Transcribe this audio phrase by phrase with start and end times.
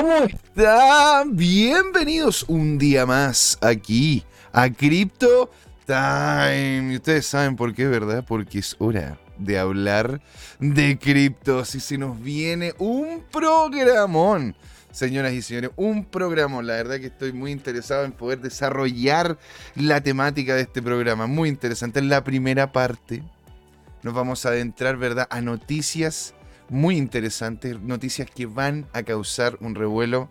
[0.00, 1.34] ¿Cómo están?
[1.34, 5.50] Bienvenidos un día más aquí a Crypto
[5.86, 6.92] Time.
[6.92, 8.24] Y ustedes saben por qué, ¿verdad?
[8.24, 10.20] Porque es hora de hablar
[10.60, 14.54] de criptos y se nos viene un programón.
[14.92, 16.62] Señoras y señores, un programa.
[16.62, 19.36] La verdad que estoy muy interesado en poder desarrollar
[19.74, 21.26] la temática de este programa.
[21.26, 21.98] Muy interesante.
[21.98, 23.24] En la primera parte
[24.04, 26.34] nos vamos a adentrar, ¿verdad?, a noticias
[26.68, 30.28] muy interesantes, noticias que van a causar un revuelo,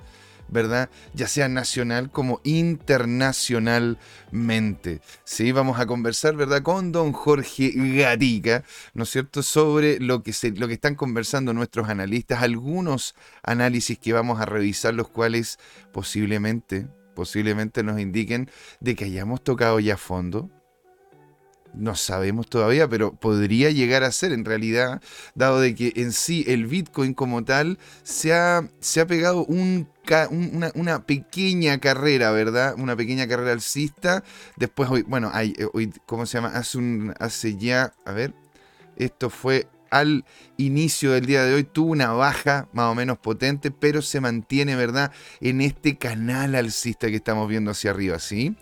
[0.50, 0.90] ¿verdad?
[1.14, 5.02] Ya sea nacional como internacionalmente.
[5.24, 6.64] Sí, vamos a conversar, ¿verdad?
[6.64, 8.64] Con don Jorge Gatica,
[8.94, 14.00] ¿no es cierto?, sobre lo que, se, lo que están conversando nuestros analistas, algunos análisis
[14.00, 15.60] que vamos a revisar, los cuales
[15.92, 18.50] posiblemente, posiblemente nos indiquen
[18.80, 20.50] de que hayamos tocado ya fondo,
[21.78, 25.02] no sabemos todavía, pero podría llegar a ser en realidad,
[25.36, 29.88] dado de que en sí el Bitcoin como tal se ha, se ha pegado un,
[30.76, 32.76] una, pequeña carrera, ¿verdad?
[32.78, 34.24] Una pequeña carrera alcista.
[34.56, 36.50] Después, hoy, bueno, hay, eh, hoy, ¿cómo se llama?
[36.50, 38.34] Hace, un, hace ya, a ver,
[38.96, 40.26] esto fue al
[40.58, 44.76] inicio del día de hoy tuvo una baja más o menos potente, pero se mantiene,
[44.76, 45.12] ¿verdad?
[45.40, 48.56] En este canal alcista que estamos viendo hacia arriba, ¿sí?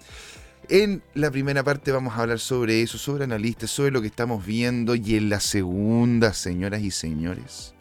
[0.70, 4.46] En la primera parte vamos a hablar sobre eso, sobre analistas, sobre lo que estamos
[4.46, 7.76] viendo y en la segunda, señoras y señores,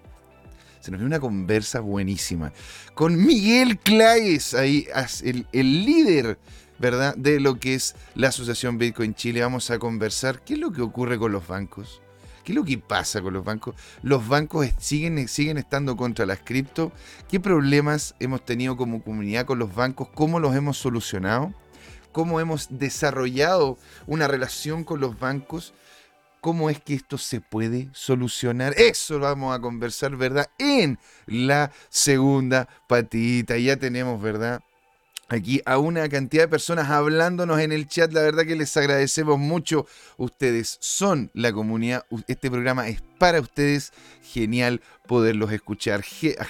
[0.81, 2.53] se nos viene una conversa buenísima
[2.95, 4.87] con Miguel Claes, ahí
[5.23, 6.39] el, el líder,
[6.79, 9.41] ¿verdad?, de lo que es la Asociación Bitcoin Chile.
[9.41, 12.03] Vamos a conversar qué es lo que ocurre con los bancos.
[12.45, 13.75] ¿Qué es lo que pasa con los bancos?
[14.03, 16.93] Los bancos siguen, siguen estando contra las cripto.
[17.31, 20.09] ¿Qué problemas hemos tenido como comunidad con los bancos?
[20.15, 21.55] ¿Cómo los hemos solucionado?
[22.15, 23.77] Cómo hemos desarrollado
[24.07, 25.75] una relación con los bancos,
[26.41, 28.73] cómo es que esto se puede solucionar.
[28.79, 30.49] Eso lo vamos a conversar, ¿verdad?
[30.59, 33.59] En la segunda patita.
[33.59, 34.63] Ya tenemos, ¿verdad?
[35.29, 38.13] Aquí a una cantidad de personas hablándonos en el chat.
[38.13, 39.87] La verdad que les agradecemos mucho.
[40.17, 42.05] Ustedes son la comunidad.
[42.29, 43.93] Este programa es para ustedes.
[44.23, 46.05] Genial poderlos escuchar.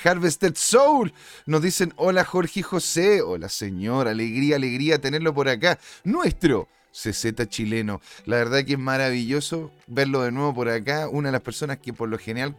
[0.05, 1.13] Harvested Soul
[1.47, 3.23] nos dicen: Hola Jorge y José.
[3.23, 4.09] Hola señor.
[4.09, 5.79] Alegría, alegría tenerlo por acá.
[6.05, 8.01] Nuestro CZ chileno.
[8.25, 11.09] La verdad que es maravilloso verlo de nuevo por acá.
[11.09, 12.57] Una de las personas que por lo general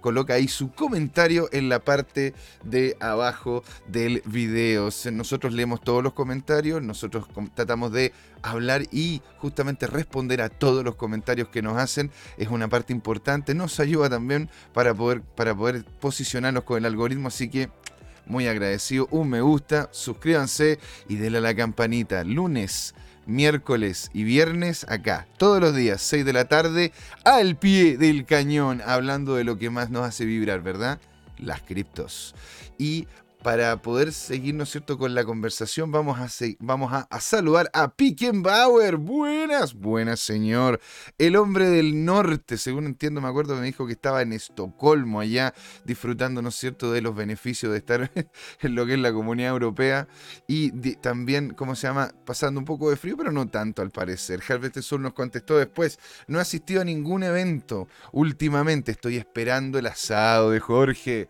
[0.00, 4.88] coloca ahí su comentario en la parte de abajo del video.
[5.12, 10.96] Nosotros leemos todos los comentarios, nosotros tratamos de hablar y justamente responder a todos los
[10.96, 12.10] comentarios que nos hacen.
[12.36, 17.28] Es una parte importante, nos ayuda también para poder, para poder posicionarnos con el algoritmo.
[17.28, 17.70] Así que
[18.26, 19.06] muy agradecido.
[19.10, 22.24] Un me gusta, suscríbanse y denle a la campanita.
[22.24, 22.94] Lunes
[23.26, 26.92] miércoles y viernes acá, todos los días, 6 de la tarde,
[27.24, 31.00] al pie del cañón, hablando de lo que más nos hace vibrar, ¿verdad?
[31.38, 32.34] Las criptos.
[32.78, 33.06] Y
[33.46, 37.94] para poder seguir, ¿no es cierto?, con la conversación, vamos a, vamos a, saludar a
[37.94, 38.96] Pickenbauer.
[38.96, 40.80] Buenas, buenas, señor.
[41.16, 45.54] El hombre del norte, según entiendo, me acuerdo, me dijo que estaba en Estocolmo, allá,
[45.84, 48.10] disfrutando, ¿no es cierto?, de los beneficios de estar
[48.62, 50.08] en lo que es la comunidad europea.
[50.48, 54.42] Y también, ¿cómo se llama?, pasando un poco de frío, pero no tanto al parecer.
[54.48, 59.86] Harvest Sur nos contestó después, no ha asistido a ningún evento últimamente, estoy esperando el
[59.86, 61.28] asado de Jorge.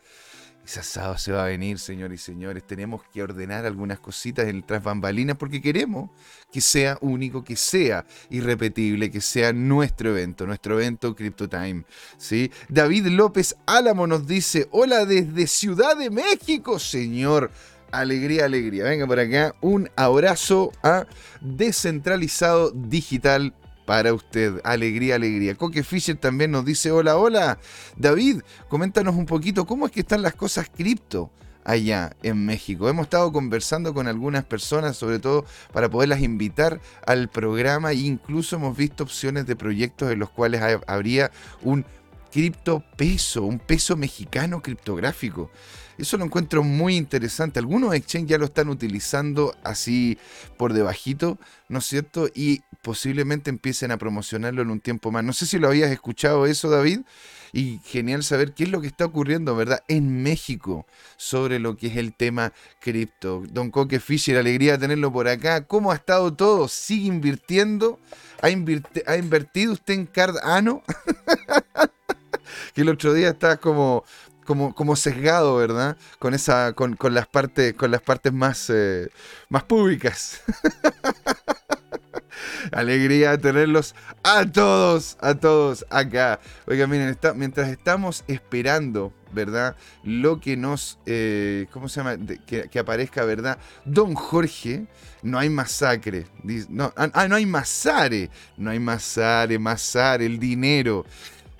[0.67, 2.67] Ese asado se va a venir, señores y señores.
[2.67, 6.11] Tenemos que ordenar algunas cositas en tras bambalinas porque queremos
[6.51, 11.85] que sea único, que sea irrepetible, que sea nuestro evento, nuestro evento Crypto Time.
[12.19, 12.51] ¿sí?
[12.69, 17.53] David López Álamo nos dice: Hola desde Ciudad de México, señor.
[17.93, 18.83] Alegría, alegría.
[18.83, 19.55] Venga por acá.
[19.61, 21.07] Un abrazo a
[21.41, 23.55] Descentralizado Digital
[23.87, 24.61] para usted.
[24.65, 25.55] Alegría, alegría.
[25.55, 27.59] Coque Fisher también nos dice hola, hola.
[27.97, 31.31] David, coméntanos un poquito cómo es que están las cosas cripto
[31.65, 32.89] allá en México.
[32.89, 38.57] Hemos estado conversando con algunas personas, sobre todo para poderlas invitar al programa e incluso
[38.57, 41.31] hemos visto opciones de proyectos en los cuales habría
[41.63, 41.85] un
[42.37, 45.51] cripto peso, un peso mexicano criptográfico.
[45.97, 47.59] Eso lo encuentro muy interesante.
[47.59, 50.19] Algunos exchanges ya lo están utilizando así
[50.59, 51.39] por debajito,
[51.71, 52.29] ¿no es cierto?
[52.35, 55.25] Y posiblemente empiecen a promocionarlo en un tiempo más.
[55.25, 57.01] No sé si lo habías escuchado eso, David.
[57.55, 59.83] Y genial saber qué es lo que está ocurriendo, ¿verdad?
[59.89, 63.45] En México sobre lo que es el tema cripto.
[63.49, 65.65] Don Coque Fisher, alegría de tenerlo por acá.
[65.65, 66.69] ¿Cómo ha estado todo?
[66.69, 67.99] ¿Sigue invirtiendo?
[68.43, 70.83] ¿Ha, ¿Ha invertido usted en Cardano?
[72.75, 74.05] que el otro día estaba como
[74.47, 75.99] como, como sesgado, ¿verdad?
[76.19, 79.11] Con esa, con, las partes, con las partes más, eh,
[79.51, 80.41] más públicas.
[82.73, 86.41] Alegría tenerlos a todos, a todos acá.
[86.67, 89.77] Oiga, miren, mientras estamos esperando, ¿verdad?
[90.03, 92.17] Lo que nos, eh, ¿cómo se llama?
[92.47, 93.59] que, aparezca, ¿verdad?
[93.85, 94.87] Don Jorge,
[95.23, 96.27] no hay masacre.
[96.69, 98.31] No, ah, ah, no hay masare.
[98.57, 101.05] No hay masare, masare, el dinero.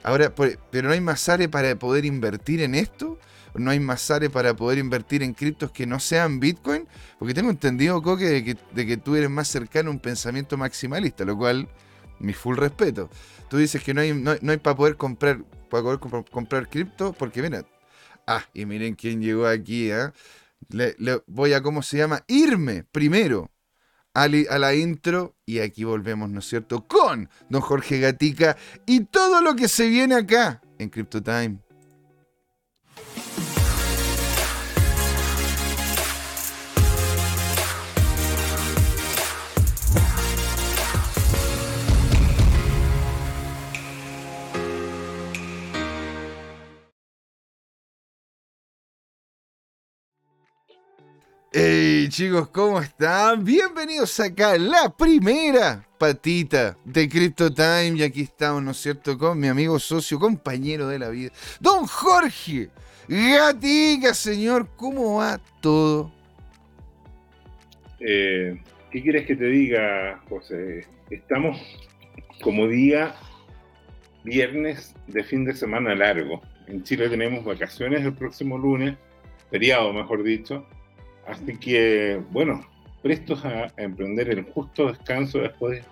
[0.07, 3.19] Ahora, pero no hay masare para poder invertir en esto.
[3.57, 6.87] No hay masare para poder invertir en criptos que no sean Bitcoin.
[7.19, 10.57] Porque tengo entendido, Coque, de que, de que tú eres más cercano a un pensamiento
[10.57, 11.69] maximalista, lo cual,
[12.21, 13.11] mi full respeto.
[13.51, 15.99] Tú dices que no hay, no, hay para poder comprar para poder
[16.31, 17.67] comprar cripto, porque mira,
[18.29, 20.13] ah, y miren quién llegó aquí, ¿eh?
[20.69, 20.95] le,
[21.27, 22.23] voy a, ¿cómo se llama?
[22.29, 23.51] Irme primero
[24.17, 24.29] a,
[24.59, 26.87] la intro y aquí volvemos, ¿no es cierto?
[26.87, 31.23] Con don Jorge Gatica y todo lo que se viene acá en Crypto
[52.09, 53.45] Chicos, ¿cómo están?
[53.45, 57.95] Bienvenidos acá a la primera patita de Crypto Time.
[57.97, 61.87] Y aquí estamos, ¿no es cierto?, con mi amigo, socio, compañero de la vida, don
[61.87, 62.71] Jorge
[63.09, 64.69] Gatica, señor.
[64.77, 66.13] ¿Cómo va todo?
[67.99, 68.61] Eh,
[68.91, 70.87] ¿Qué quieres que te diga, José?
[71.11, 71.59] Estamos
[72.41, 73.15] como día
[74.23, 76.41] viernes de fin de semana largo.
[76.69, 78.97] En Chile tenemos vacaciones el próximo lunes,
[79.51, 80.67] feriado mejor dicho
[81.27, 82.65] Así que, bueno,
[83.03, 85.85] prestos a, emprender el justo descanso después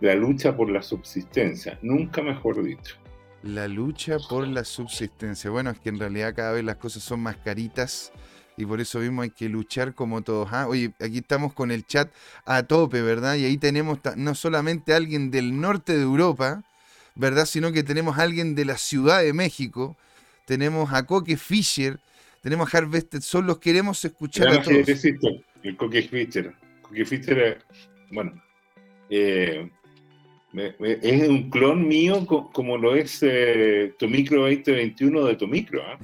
[0.00, 2.96] de la lucha por la subsistencia, nunca mejor dicho.
[3.42, 5.50] La lucha por la subsistencia.
[5.50, 8.12] Bueno, es que en realidad cada vez las cosas son más caritas
[8.56, 10.48] y por eso mismo hay que luchar como todos.
[10.52, 10.66] ¿ah?
[10.66, 12.10] Oye, aquí estamos con el chat
[12.44, 13.36] a tope, ¿verdad?
[13.36, 16.62] Y ahí tenemos no solamente alguien del norte de Europa,
[17.14, 17.46] ¿verdad?
[17.46, 19.96] Sino que tenemos alguien de la Ciudad de México.
[20.46, 22.00] Tenemos a Coque Fischer,
[22.46, 24.88] tenemos Harvested Soul, los queremos escuchar a todos.
[25.64, 26.54] el Cookie Fischer.
[26.82, 27.58] Cookie Fischer,
[28.12, 28.40] bueno,
[29.10, 29.68] eh,
[30.54, 35.80] es un clon mío como lo es eh, Tomicro 2021 de Tomicro.
[35.80, 35.98] ¿eh?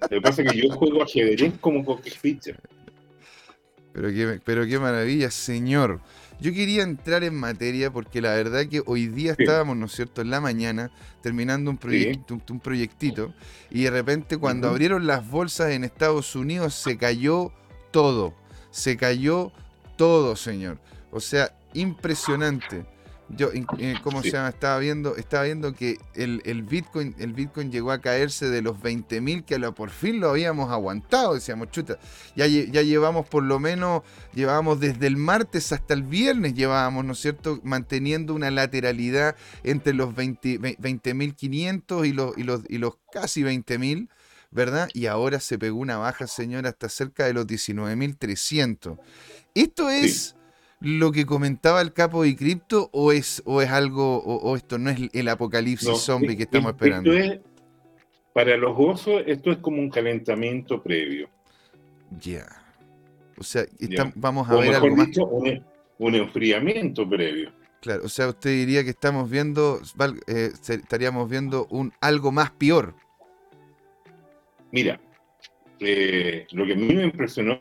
[0.00, 2.58] lo que pasa es que yo juego ajedrez como Cookie Fischer.
[3.92, 6.00] Pero qué, pero qué maravilla, señor.
[6.40, 10.20] Yo quería entrar en materia porque la verdad que hoy día estábamos, ¿no es cierto?,
[10.20, 10.90] en la mañana
[11.20, 13.34] terminando un, proyecto, un, proyectito
[13.70, 17.52] y de repente cuando abrieron las bolsas en Estados Unidos se cayó
[17.90, 18.34] todo,
[18.70, 19.52] se cayó
[19.96, 20.78] todo, señor.
[21.10, 22.86] O sea, impresionante.
[23.30, 24.48] Yo, eh, ¿cómo se llama?
[24.48, 29.44] Estaba viendo, estaba viendo que el, Bitcoin, el Bitcoin llegó a caerse de los 20.000
[29.44, 31.34] que por fin lo habíamos aguantado.
[31.34, 31.98] Decíamos, chuta,
[32.34, 34.02] ya, ya llevamos por lo menos,
[34.34, 39.92] llevábamos desde el martes hasta el viernes, llevábamos, ¿no es cierto?, manteniendo una lateralidad entre
[39.92, 44.08] los 20.500 y los, y, los, y los casi 20.000.
[44.50, 44.88] ¿verdad?
[44.94, 48.98] Y ahora se pegó una baja, señor, hasta cerca de los 19.300.
[49.54, 50.37] Esto es
[50.80, 54.90] lo que comentaba el capo de cripto o es, o es algo, o, esto no
[54.90, 57.12] es el apocalipsis zombie que estamos esperando?
[58.32, 61.28] para los gozos, esto es como un calentamiento previo.
[62.20, 62.46] Ya.
[63.36, 63.64] O sea,
[64.14, 64.96] vamos a ver algo
[65.98, 67.50] un, enfriamiento previo.
[67.80, 69.80] Claro, o sea, usted diría que estamos viendo,
[70.28, 72.94] eh, estaríamos viendo un algo más peor.
[74.70, 75.00] Mira,
[75.80, 77.60] eh, lo que a mí me impresionó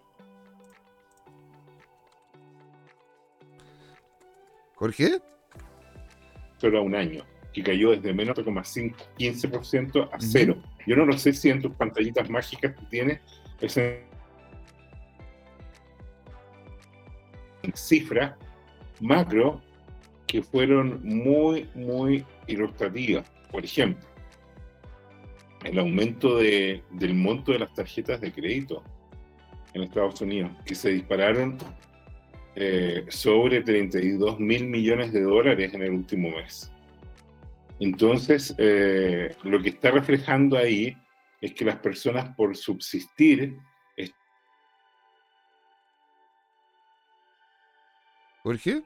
[4.77, 5.19] Jorge.
[6.57, 10.61] Solo a un año, que cayó desde menos 15% a cero.
[10.85, 13.21] Yo no lo sé si en tus pantallitas mágicas que tienes
[13.59, 13.81] esa
[17.75, 18.35] cifras
[19.01, 19.61] macro
[20.25, 23.29] que fueron muy, muy ilustrativas.
[23.51, 24.05] Por ejemplo,
[25.63, 28.83] el aumento de, del monto de las tarjetas de crédito
[29.73, 31.57] en Estados Unidos, que se dispararon
[32.59, 36.71] eh, sobre 32 mil millones de dólares en el último mes.
[37.79, 40.97] Entonces, eh, lo que está reflejando ahí
[41.39, 43.59] es que las personas por subsistir...
[48.41, 48.81] Jorge.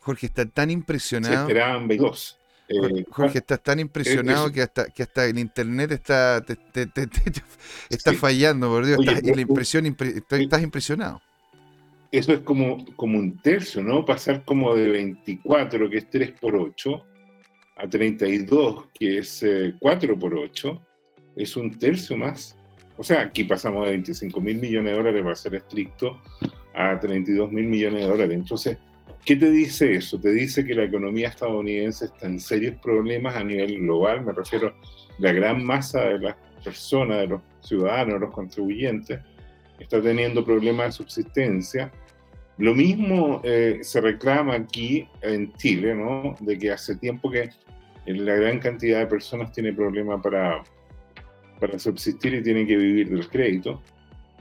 [0.00, 1.34] Jorge está tan impresionado.
[1.34, 2.38] Se esperaban 22.
[2.68, 6.42] Eh, Jorge, estás tan impresionado que hasta que hasta el internet está
[7.90, 8.98] está fallando, por Dios.
[9.22, 11.20] y la impresión, estás impresionado
[12.18, 14.04] eso es como, como un tercio, ¿no?
[14.04, 17.04] Pasar como de 24, que es 3 por 8,
[17.76, 19.44] a 32, que es
[19.78, 20.82] 4 eh, por 8,
[21.36, 22.56] es un tercio más.
[22.96, 26.20] O sea, aquí pasamos de 25 mil millones de dólares, para ser estricto,
[26.74, 28.34] a 32 mil millones de dólares.
[28.34, 28.78] Entonces,
[29.26, 30.20] ¿Qué te dice eso?
[30.20, 34.68] Te dice que la economía estadounidense está en serios problemas a nivel global, me refiero
[34.68, 34.74] a
[35.18, 39.18] la gran masa de las personas, de los ciudadanos, los contribuyentes,
[39.80, 41.90] está teniendo problemas de subsistencia.
[42.58, 46.36] Lo mismo eh, se reclama aquí en Chile, ¿no?
[46.40, 47.50] De que hace tiempo que
[48.06, 50.62] la gran cantidad de personas tiene problemas para,
[51.60, 53.82] para subsistir y tienen que vivir del crédito.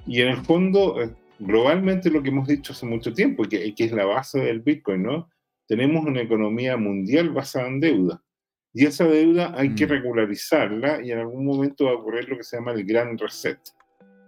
[0.07, 3.83] Y en el fondo, eh, globalmente lo que hemos dicho hace mucho tiempo, que, que
[3.83, 5.29] es la base del Bitcoin, ¿no?
[5.67, 8.21] Tenemos una economía mundial basada en deuda.
[8.73, 9.89] Y esa deuda hay que mm.
[9.89, 13.59] regularizarla y en algún momento va a ocurrir lo que se llama el gran reset,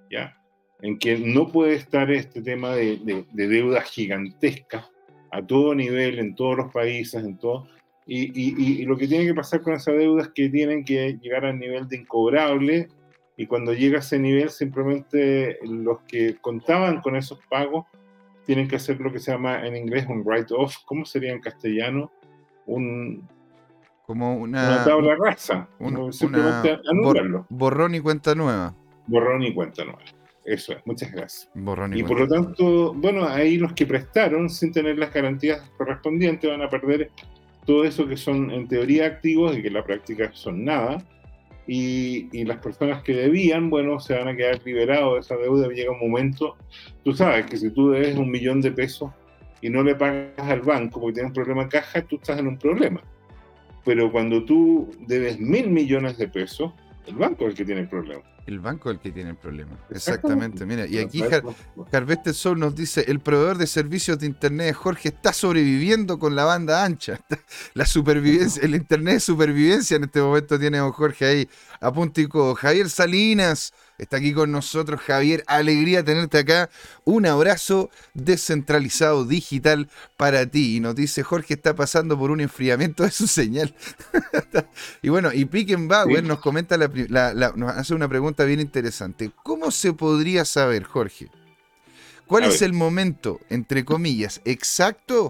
[0.10, 0.37] ¿ya?
[0.81, 4.89] En que no puede estar este tema de, de, de deuda gigantesca
[5.31, 7.67] a todo nivel, en todos los países, en todo.
[8.05, 11.17] Y, y, y, lo que tiene que pasar con esa deuda es que tienen que
[11.22, 12.88] llegar al nivel de incobrable
[13.36, 17.86] y cuando llega a ese nivel simplemente los que contaban con esos pagos
[18.46, 22.12] tienen que hacer lo que se llama en inglés un write-off, ¿cómo sería en castellano?
[22.65, 23.27] Un,
[24.05, 25.67] como una, tabla rasa,
[26.12, 27.46] simplemente anularlo.
[27.50, 28.74] borrón y cuenta nueva.
[29.05, 30.00] Borrón y cuenta nueva.
[30.48, 31.50] Eso es, muchas gracias.
[31.54, 35.62] Borrón y, y por lo tanto, bueno, ahí los que prestaron sin tener las garantías
[35.77, 37.12] correspondientes van a perder
[37.66, 41.04] todo eso que son en teoría activos y que en la práctica son nada
[41.68, 45.68] y, las personas que debían, bueno, se van a quedar liberados de esa deuda.
[45.68, 46.56] Llega un momento,
[47.04, 49.12] tú sabes que si tú debes un millón de pesos
[49.62, 52.48] y no le pagas al banco porque tienes un problema de caja, tú estás en
[52.48, 53.01] un problema.
[53.84, 56.72] Pero cuando tú debes mil millones de pesos,
[57.06, 58.24] el banco es el que tiene el problema.
[58.48, 59.77] El banco es el que tiene el problema.
[59.89, 60.66] Exactamente.
[60.66, 61.22] Mira, y aquí
[61.92, 66.46] Harvester Soul nos dice: el proveedor de servicios de internet Jorge está sobreviviendo con la
[66.46, 67.20] banda ancha.
[67.74, 71.50] La supervivencia, el internet de supervivencia en este momento tiene a Jorge ahí
[71.82, 72.27] a punto y
[72.58, 75.44] Javier Salinas Está aquí con nosotros Javier.
[75.48, 76.70] Alegría tenerte acá.
[77.04, 80.77] Un abrazo descentralizado digital para ti.
[80.77, 83.74] Y nos dice Jorge está pasando por un enfriamiento de su señal.
[85.01, 89.32] y bueno, y Pickenbauer nos comenta, nos hace una pregunta bien interesante.
[89.44, 91.30] ¿Cómo se podría saber, Jorge?
[92.27, 95.30] ¿Cuál es el momento, entre comillas, exacto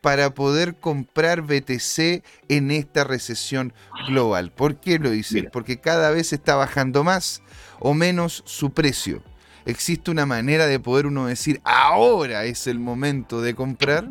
[0.00, 3.74] para poder comprar BTC en esta recesión
[4.08, 4.50] global?
[4.50, 5.44] ¿Por qué lo dice?
[5.44, 7.42] Porque cada vez está bajando más
[7.80, 9.22] o menos su precio.
[9.66, 14.10] ¿Existe una manera de poder uno decir, ahora es el momento de comprar?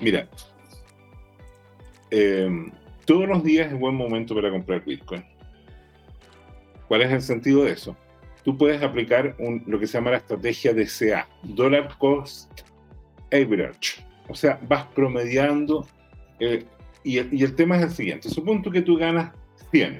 [0.00, 0.28] Mira,
[2.10, 2.48] eh,
[3.04, 5.24] todos los días es buen momento para comprar Bitcoin.
[6.88, 7.96] ¿Cuál es el sentido de eso?
[8.44, 9.34] Tú puedes aplicar
[9.66, 12.60] lo que se llama la estrategia DCA, Dollar Cost
[13.32, 14.04] Average.
[14.28, 15.86] O sea, vas promediando.
[16.40, 16.64] Eh,
[17.02, 19.32] y, el, y, el, tema es el siguiente: supongo que tú ganas
[19.70, 19.98] 100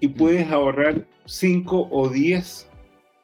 [0.00, 2.70] y puedes ahorrar 5 o 10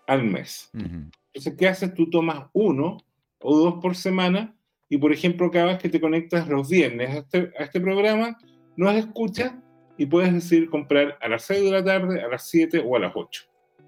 [0.06, 0.70] al mes.
[0.74, 1.94] Entonces, ¿qué haces?
[1.94, 2.98] Tú tomas uno
[3.40, 4.54] o dos por semana
[4.88, 8.36] y, por ejemplo, cada vez que te conectas los viernes a este, a este programa,
[8.76, 9.54] nos escuchas
[9.96, 12.98] y puedes decidir comprar a las 6 de la tarde, a las 7 o a
[12.98, 13.42] las 8.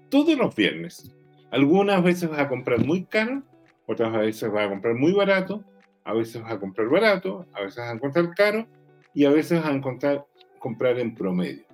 [0.09, 1.11] Todos los viernes.
[1.51, 3.43] Algunas veces vas a comprar muy caro,
[3.85, 5.63] otras veces vas a comprar muy barato,
[6.03, 8.67] a veces vas a comprar barato, a veces vas a encontrar caro
[9.13, 10.25] y a veces vas a encontrar
[10.59, 11.65] comprar en promedio.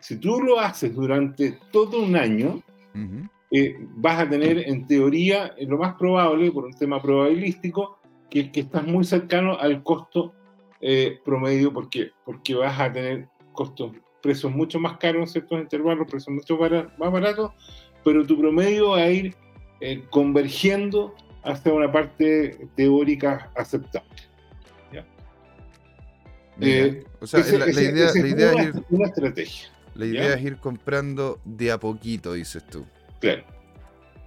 [0.00, 2.62] Si tú lo haces durante todo un año,
[3.50, 7.98] eh, vas a tener en teoría lo más probable, por un tema probabilístico,
[8.30, 10.34] que, que estás muy cercano al costo
[10.82, 13.92] eh, promedio porque, porque vas a tener costos,
[14.22, 17.52] precios mucho más caros en ciertos intervalos, precios mucho más baratos,
[18.02, 19.34] pero tu promedio va a ir
[19.80, 24.08] eh, convergiendo hacia una parte teórica aceptable.
[27.20, 29.68] o sea, la, idea, la idea es una estrategia.
[30.00, 32.86] La idea es ir comprando de a poquito, dices tú.
[33.20, 33.44] Claro.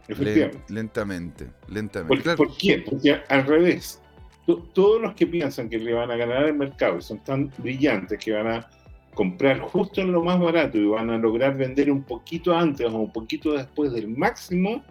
[0.08, 0.72] Efectivamente.
[0.72, 2.36] Lentamente, lentamente.
[2.36, 2.84] ¿Por, qué?
[2.86, 4.00] Porque al revés.
[4.46, 8.20] Todos los que piensan que le van a ganar el mercado y son tan brillantes
[8.20, 8.70] que van a
[9.16, 12.96] comprar justo en lo más barato y van a lograr vender un poquito antes o
[12.96, 14.84] un poquito después del máximo,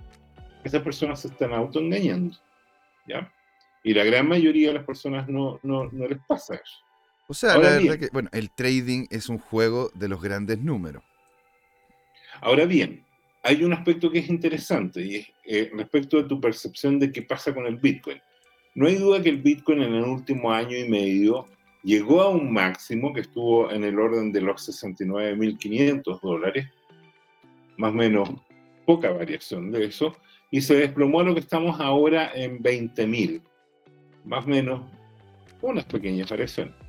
[0.65, 2.37] esas personas se están autoengañando.
[3.07, 3.33] ¿Ya?
[3.85, 6.83] Y la gran mayoría de las personas no, no, no les pasa eso.
[7.33, 11.03] O sea, la verdad que, bueno, el trading es un juego de los grandes números.
[12.43, 13.07] Ahora bien,
[13.43, 17.23] hay un aspecto que es interesante y es eh, respecto de tu percepción de qué
[17.23, 18.21] pasa con el Bitcoin.
[18.75, 21.47] No hay duda que el Bitcoin en el último año y medio
[21.83, 26.67] llegó a un máximo que estuvo en el orden de los 69.500 dólares,
[27.79, 28.29] más o menos
[28.85, 30.15] poca variación de eso,
[30.51, 33.41] y se desplomó a lo que estamos ahora en 20.000,
[34.27, 34.83] más o menos
[35.63, 36.82] unas pequeñas variaciones.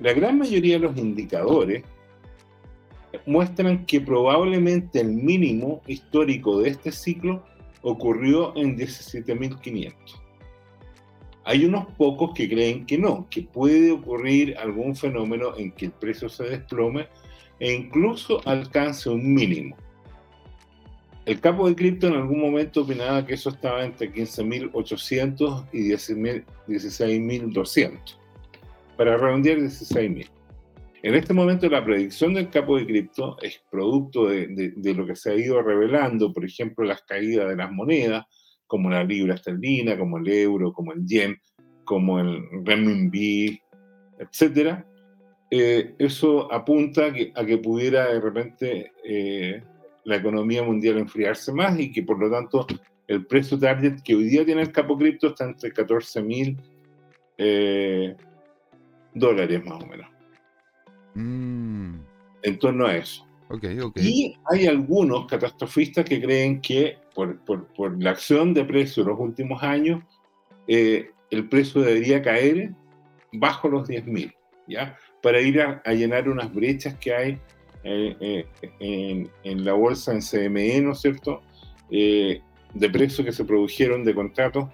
[0.00, 1.84] La gran mayoría de los indicadores
[3.26, 7.44] muestran que probablemente el mínimo histórico de este ciclo
[7.82, 9.94] ocurrió en 17.500.
[11.44, 15.92] Hay unos pocos que creen que no, que puede ocurrir algún fenómeno en que el
[15.92, 17.08] precio se desplome
[17.60, 19.76] e incluso alcance un mínimo.
[21.26, 28.16] El capo de cripto en algún momento opinaba que eso estaba entre 15.800 y 16.200,
[28.96, 30.28] para redondear 16.000.
[31.02, 35.14] En este momento la predicción del capo de cripto es producto de, de, lo que
[35.14, 38.24] se ha ido revelando, por ejemplo, las caídas de las monedas,
[38.66, 41.36] como la libra esterlina, como el euro, como el yen,
[41.84, 43.60] como el renminbi,
[44.18, 44.82] etc.
[45.50, 49.62] Eh, eso apunta a que, a que, pudiera de repente eh,
[50.04, 52.66] la economía mundial enfriarse más y que por lo tanto
[53.06, 56.56] el precio target que hoy día tiene el capo cripto está entre 14 mil
[57.36, 58.16] eh,
[59.14, 60.10] dólares más o menos.
[61.14, 61.94] Mm.
[62.42, 63.26] En torno a eso.
[63.96, 69.20] Y hay algunos catastrofistas que creen que por, por, la acción de precio de los
[69.20, 70.02] últimos años,
[70.66, 72.72] eh, el precio debería caer
[73.32, 74.34] bajo los 10.000,
[74.66, 74.98] ¿ya?
[75.22, 77.38] Para ir a, llenar unas brechas que hay
[77.84, 78.44] eh, eh,
[78.80, 81.42] en, en, la bolsa en CME, ¿no es cierto?
[81.90, 82.40] de
[82.90, 84.68] precios que se produjeron de contratos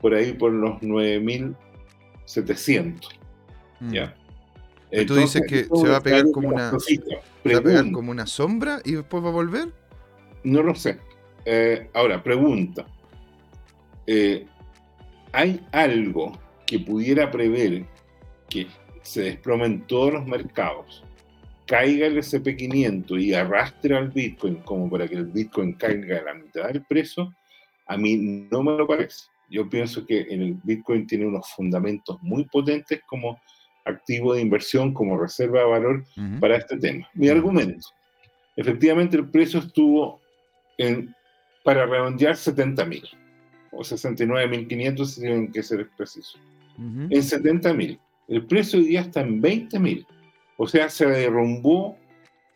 [0.00, 3.19] por ahí por los 9.700,
[3.80, 4.14] ¿ya?
[4.92, 5.06] Mm.
[5.06, 8.80] ¿Tú dices que se va a pegar como una va a pegar como una sombra
[8.84, 9.68] y después va a volver?
[10.42, 10.98] No lo sé.
[11.44, 12.86] Eh, ahora, pregunta.
[14.06, 14.46] Eh,
[15.32, 16.32] ¿Hay algo
[16.66, 17.84] que pudiera prever
[18.48, 18.66] que
[19.02, 21.04] se desplomen todos los mercados,
[21.66, 26.34] caiga el SP500 y arrastre al Bitcoin como para que el Bitcoin caiga a la
[26.34, 27.32] mitad del precio?
[27.86, 29.26] A mí no me lo parece.
[29.48, 33.40] Yo pienso que el Bitcoin tiene unos fundamentos muy potentes como
[33.90, 36.04] activo de inversión como reserva de valor
[36.40, 37.08] para este tema.
[37.14, 37.88] Mi argumento,
[38.56, 40.20] efectivamente el precio estuvo
[40.78, 41.14] en,
[41.64, 43.08] para redondear 70 mil
[43.72, 46.40] o 69.500 si tienen que ser precisos.
[46.78, 48.00] En 70 mil.
[48.26, 50.06] El precio hoy día está en 20 mil.
[50.56, 51.98] O sea, se derrumbó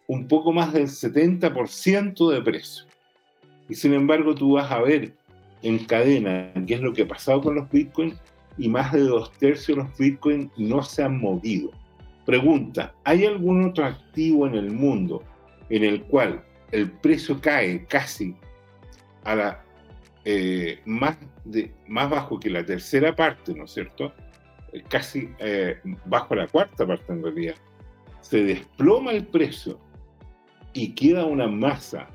[0.07, 2.85] un poco más del 70% de precio.
[3.69, 5.13] Y sin embargo, tú vas a ver
[5.63, 8.15] en cadena qué es lo que ha pasado con los bitcoins
[8.57, 11.71] y más de dos tercios de los bitcoins no se han movido.
[12.25, 15.23] Pregunta, ¿hay algún otro activo en el mundo
[15.69, 18.35] en el cual el precio cae casi
[19.25, 19.65] a la
[20.25, 24.13] eh, más, de, más bajo que la tercera parte, ¿no es cierto?
[24.73, 27.55] Eh, casi eh, bajo la cuarta parte en realidad.
[28.23, 29.79] Se desploma el precio
[30.73, 32.09] y queda una masa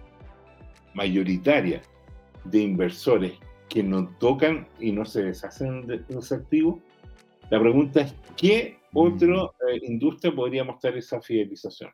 [0.95, 1.81] mayoritaria
[2.45, 3.33] de inversores
[3.69, 6.79] que no tocan y no se deshacen de los activos.
[7.49, 11.91] La pregunta es, ¿qué otra eh, industria podría mostrar esa fidelización?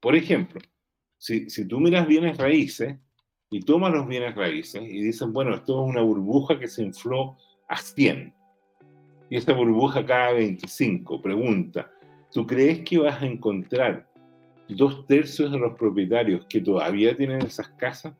[0.00, 0.60] Por ejemplo,
[1.18, 2.96] si, si tú miras bienes raíces
[3.50, 7.36] y tomas los bienes raíces y dicen, bueno, esto es una burbuja que se infló
[7.68, 8.34] a 100
[9.28, 11.90] y esta burbuja cae a 25, pregunta,
[12.32, 14.08] ¿tú crees que vas a encontrar
[14.68, 18.14] dos tercios de los propietarios que todavía tienen esas casas?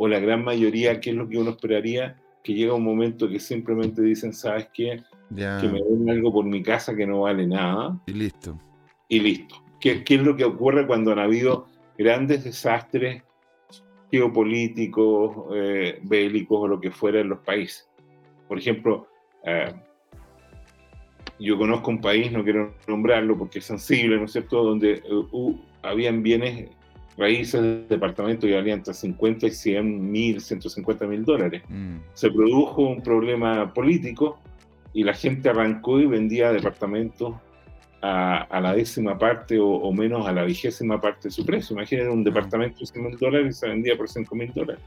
[0.00, 3.40] O la gran mayoría, que es lo que uno esperaría, que llega un momento que
[3.40, 5.02] simplemente dicen, ¿sabes qué?
[5.34, 8.00] Que me den algo por mi casa que no vale nada.
[8.06, 8.56] Y listo.
[9.08, 9.56] Y listo.
[9.80, 11.66] ¿Qué, ¿Qué, es lo que ocurre cuando han habido
[11.98, 13.24] grandes desastres
[14.12, 17.90] geopolíticos, eh, bélicos o lo que fuera en los países?
[18.46, 19.08] Por ejemplo,
[19.42, 19.74] eh,
[21.40, 25.58] yo conozco un país, no quiero nombrarlo porque es sensible, ¿no es cierto?, donde uh,
[25.82, 26.68] habían bienes
[27.18, 31.62] raíces de departamento que valían entre 50 y 100 mil, 150 mil dólares.
[31.68, 31.96] Mm.
[32.14, 34.38] Se produjo un problema político
[34.92, 37.34] y la gente arrancó y vendía departamentos
[38.00, 41.74] a, la décima parte o, menos a la vigésima parte de su precio.
[41.74, 44.82] Imaginen un departamento de 100 mil dólares y se vendía por 5 mil dólares.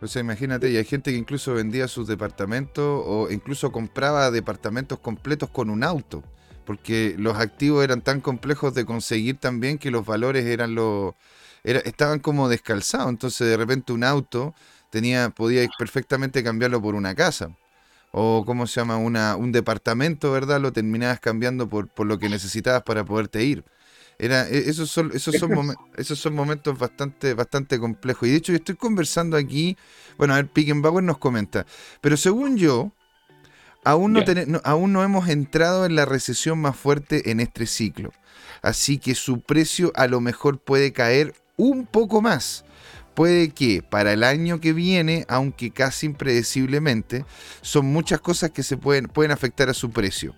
[0.00, 4.98] O sea, imagínate, y hay gente que incluso vendía sus departamentos o incluso compraba departamentos
[4.98, 6.24] completos con un auto,
[6.64, 11.14] porque los activos eran tan complejos de conseguir también que los valores eran los
[11.64, 13.08] estaban como descalzados.
[13.08, 14.54] Entonces de repente un auto
[14.90, 17.56] tenía, podía perfectamente cambiarlo por una casa.
[18.12, 20.60] O cómo se llama, una, un departamento, ¿verdad?
[20.60, 23.64] Lo terminabas cambiando por, por lo que necesitabas para poderte ir.
[24.18, 28.28] Era, e, esos son, esos son, esos son momentos bastante, bastante complejos.
[28.28, 29.78] Y de hecho, yo estoy conversando aquí.
[30.18, 31.64] Bueno, a ver, Pickenbauer nos comenta.
[32.02, 32.92] Pero según yo,
[33.84, 34.22] aún no,
[34.64, 38.12] aún no hemos entrado en la recesión más fuerte en este ciclo.
[38.62, 42.64] Así que su precio a lo mejor puede caer un poco más.
[43.14, 47.26] Puede que para el año que viene, aunque casi impredeciblemente,
[47.60, 50.34] son muchas cosas que se pueden, pueden afectar a su precio.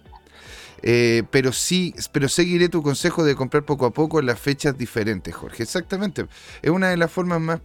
[0.83, 4.77] Eh, pero sí, pero seguiré tu consejo de comprar poco a poco en las fechas
[4.77, 5.63] diferentes, Jorge.
[5.63, 6.27] Exactamente.
[6.63, 7.61] Es una de las formas más,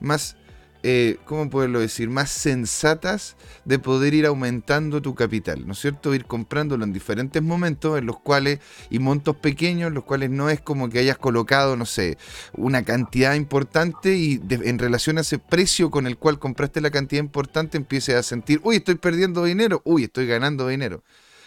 [0.00, 0.36] más
[0.82, 6.14] eh, ¿cómo poderlo decir?, más sensatas de poder ir aumentando tu capital, ¿no es cierto?
[6.14, 10.60] Ir comprándolo en diferentes momentos en los cuales, y montos pequeños, los cuales no es
[10.60, 12.18] como que hayas colocado, no sé,
[12.52, 17.22] una cantidad importante y en relación a ese precio con el cual compraste la cantidad
[17.22, 21.02] importante empieces a sentir, uy, estoy perdiendo dinero, uy, estoy ganando dinero.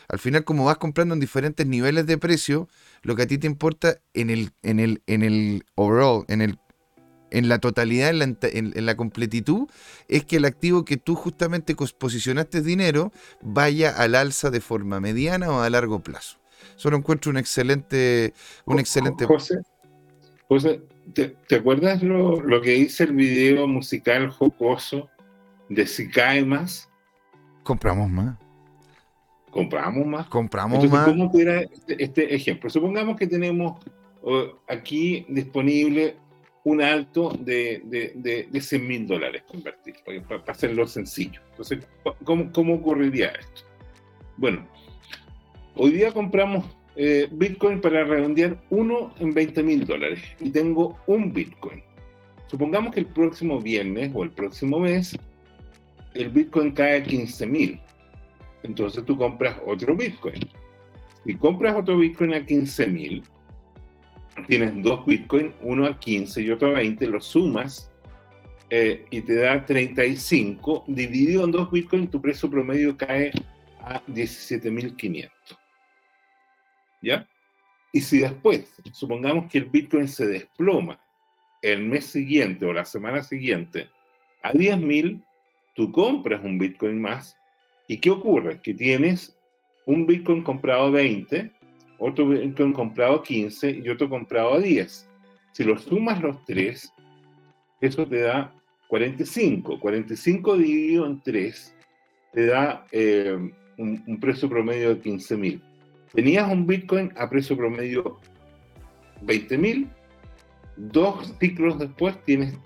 [0.09, 2.67] Al final, como vas comprando en diferentes niveles de precio,
[3.01, 6.59] lo que a ti te importa en el, en el, en el overall, en el
[7.33, 9.67] en la totalidad, en la, completitud,
[10.07, 15.49] es que el activo que tú justamente posicionaste dinero vaya al alza de forma mediana
[15.49, 16.37] o a largo plazo.
[16.75, 18.33] Solo encuentro un excelente...
[18.65, 19.25] Un excelente...
[19.25, 19.61] José,
[20.47, 20.81] José
[21.13, 25.09] ¿te, acuerdas lo, que dice el video musical jocoso
[25.69, 26.89] de Si cae más?
[27.63, 28.37] Compramos más.
[29.49, 30.27] Compramos más.
[30.27, 31.07] Compramos más.
[31.07, 32.69] ¿Cómo era este, este, ejemplo?
[32.69, 33.79] Supongamos que tenemos
[34.67, 36.15] aquí disponible
[36.65, 39.95] un alto de, de, de, 100 mil dólares convertir,
[40.27, 41.41] para, hacerlo sencillo.
[41.51, 41.85] Entonces,
[42.23, 43.63] ¿cómo, ¿cómo, ocurriría esto?
[44.37, 44.65] Bueno,
[45.75, 51.33] hoy día compramos eh, Bitcoin para redondear uno en 20 mil dólares y tengo un
[51.33, 51.83] Bitcoin.
[52.47, 55.17] Supongamos que el próximo viernes o el próximo mes
[56.13, 57.81] el Bitcoin cae a 15 mil.
[58.63, 60.39] Entonces tú compras otro Bitcoin.
[61.25, 63.23] Si compras otro Bitcoin a 15 mil,
[64.47, 67.91] tienes dos Bitcoin, uno a 15 y otro a 20, lo sumas
[68.69, 73.31] eh, y te da 35, dividido en dos Bitcoin, tu precio promedio cae
[73.81, 75.29] a 17.500.
[77.01, 77.27] ¿Ya?
[77.91, 80.99] Y si después, supongamos que el Bitcoin se desploma
[81.61, 83.89] el mes siguiente o la semana siguiente
[84.41, 85.23] a 10.000,
[85.75, 87.37] tú compras un Bitcoin más.
[87.87, 88.61] ¿Y qué ocurre?
[88.61, 89.37] Que tienes
[89.85, 91.51] un Bitcoin comprado a 20
[91.99, 95.09] otro Bitcoin comprado a 15 y otro comprado a 10.
[95.51, 96.91] Si los sumas los tres,
[97.81, 98.53] eso te da
[98.87, 99.79] 45.
[99.79, 101.75] 45 dividido en 3
[102.33, 103.37] te da eh,
[103.77, 105.61] un, precio promedio de 15 mil.
[106.13, 108.19] Tenías un Bitcoin a precio promedio
[109.21, 109.89] 20 mil.
[110.75, 112.57] Dos ciclos después tienes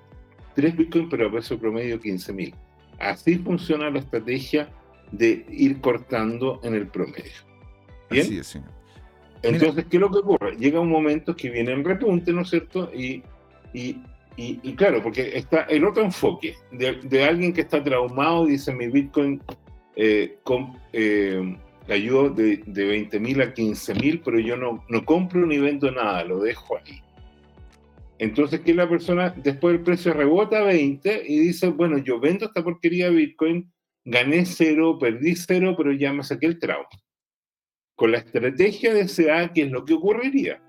[0.55, 2.55] tres Bitcoin, pero a precio promedio 15 mil.
[2.99, 4.69] Así funciona la estrategia
[5.11, 7.31] de ir cortando en el promedio.
[8.09, 8.25] ¿Bien?
[8.25, 8.76] Así es, señor.
[9.47, 10.55] Entonces, ¿qué es lo que ocurre?
[10.57, 12.91] Llega un momento que viene el repunte, ¿no es cierto?
[12.93, 13.23] Y,
[13.73, 13.97] y,
[14.35, 18.87] y, claro, porque está el otro enfoque de, alguien que está traumado y dice, mi
[18.87, 19.41] Bitcoin
[19.95, 20.37] eh,
[20.93, 21.57] eh,
[21.87, 25.89] cayó de, de 20 mil a 15 mil, pero yo no, no compro ni vendo
[25.91, 27.01] nada, lo dejo ahí.
[28.19, 32.45] Entonces, que la persona, después el precio rebota a 20 y dice, bueno, yo vendo
[32.45, 33.71] esta porquería de Bitcoin,
[34.05, 36.87] gané cero, perdí cero, pero ya me saqué el trauma
[37.97, 40.61] con la estrategia de CA, ¿qué es lo que ocurriría?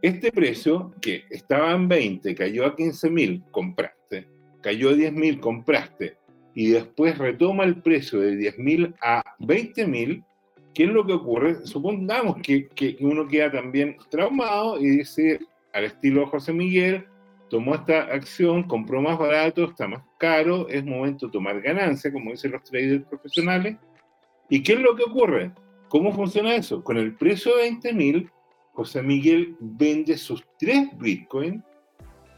[0.00, 4.28] Este precio, que estaba en 20, cayó a 15 mil, compraste,
[4.62, 6.16] cayó a 10 mil, compraste,
[6.54, 10.24] y después retoma el precio de 10 mil a 20 mil,
[10.72, 11.66] ¿qué es lo que ocurre?
[11.66, 15.40] Supongamos que, que, uno queda también traumado y dice,
[15.72, 17.06] al estilo José Miguel,
[17.50, 22.30] tomó esta acción, compró más barato, está más caro, es momento de tomar ganancia, como
[22.30, 23.76] dicen los traders profesionales.
[24.48, 25.50] ¿Y qué es lo que ocurre?
[25.92, 26.82] ¿Cómo funciona eso?
[26.82, 28.30] Con el precio de 20 mil,
[28.72, 31.62] José Miguel vende sus tres Bitcoin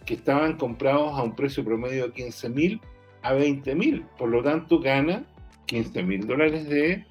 [0.04, 2.80] que estaban comprados a un precio promedio de 15 mil
[3.22, 4.04] a 20 mil.
[4.18, 5.24] Por lo tanto, gana
[5.66, 7.06] 15 mil dólares de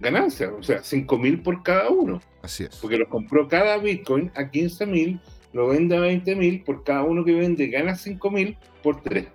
[0.00, 2.20] ganancia, o sea, 5 mil por cada uno.
[2.42, 2.76] Así es.
[2.78, 5.20] Porque lo compró cada Bitcoin a 15 mil,
[5.52, 9.28] lo vende a 20 mil, por cada uno que vende gana 5 mil por tres.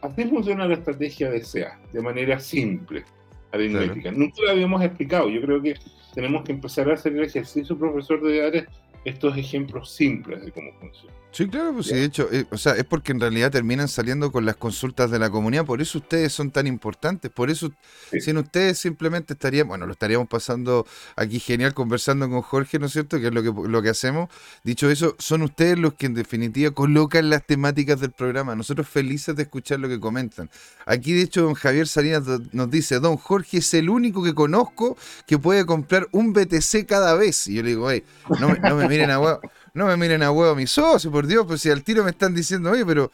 [0.00, 3.04] Así funciona la estrategia de SEA, de manera simple,
[3.52, 4.10] aritmética.
[4.12, 5.28] Nunca lo habíamos explicado.
[5.28, 5.74] Yo creo que
[6.14, 8.68] tenemos que empezar a hacer el ejercicio, profesor, de dar
[9.04, 11.18] estos ejemplos simples de cómo funciona.
[11.30, 14.32] Sí, claro, pues sí, de hecho, eh, o sea, es porque en realidad terminan saliendo
[14.32, 17.70] con las consultas de la comunidad, por eso ustedes son tan importantes, por eso
[18.18, 22.92] sin ustedes simplemente estaríamos, bueno, lo estaríamos pasando aquí genial conversando con Jorge, ¿no es
[22.92, 23.20] cierto?
[23.20, 24.30] Que es lo que, lo que hacemos.
[24.64, 28.56] Dicho eso, son ustedes los que en definitiva colocan las temáticas del programa.
[28.56, 30.50] Nosotros felices de escuchar lo que comentan.
[30.86, 34.96] Aquí, de hecho, don Javier Salinas nos dice, don Jorge es el único que conozco
[35.26, 37.46] que puede comprar un BTC cada vez.
[37.48, 38.02] Y yo le digo, hey,
[38.40, 39.40] no me, no me miren a huevo
[39.78, 42.10] no me miren a huevo a mi socio, por Dios, pues si al tiro me
[42.10, 43.10] están diciendo, oye, pero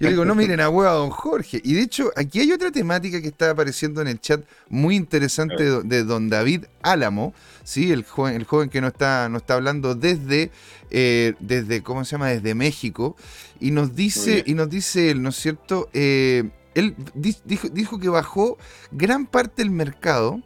[0.00, 1.60] yo digo, no miren a huevo a don Jorge.
[1.62, 5.82] Y de hecho, aquí hay otra temática que está apareciendo en el chat muy interesante
[5.82, 7.92] de, don David Álamo, ¿sí?
[7.92, 10.50] el, joven, el joven que nos está, está hablando desde,
[10.90, 12.28] eh, desde, ¿cómo se llama?
[12.28, 13.16] Desde México.
[13.60, 15.88] Y nos dice, y nos dice él, ¿no es cierto?
[15.92, 18.58] Eh, él dijo, dijo que bajó
[18.90, 20.42] gran parte del mercado,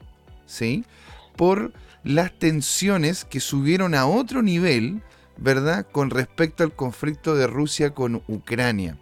[0.46, 0.84] ¿sí?
[1.34, 1.72] Por
[2.04, 5.02] las tensiones que subieron a otro nivel
[5.40, 5.86] ¿verdad?
[5.90, 8.98] Con respecto al conflicto de Rusia con Ucrania.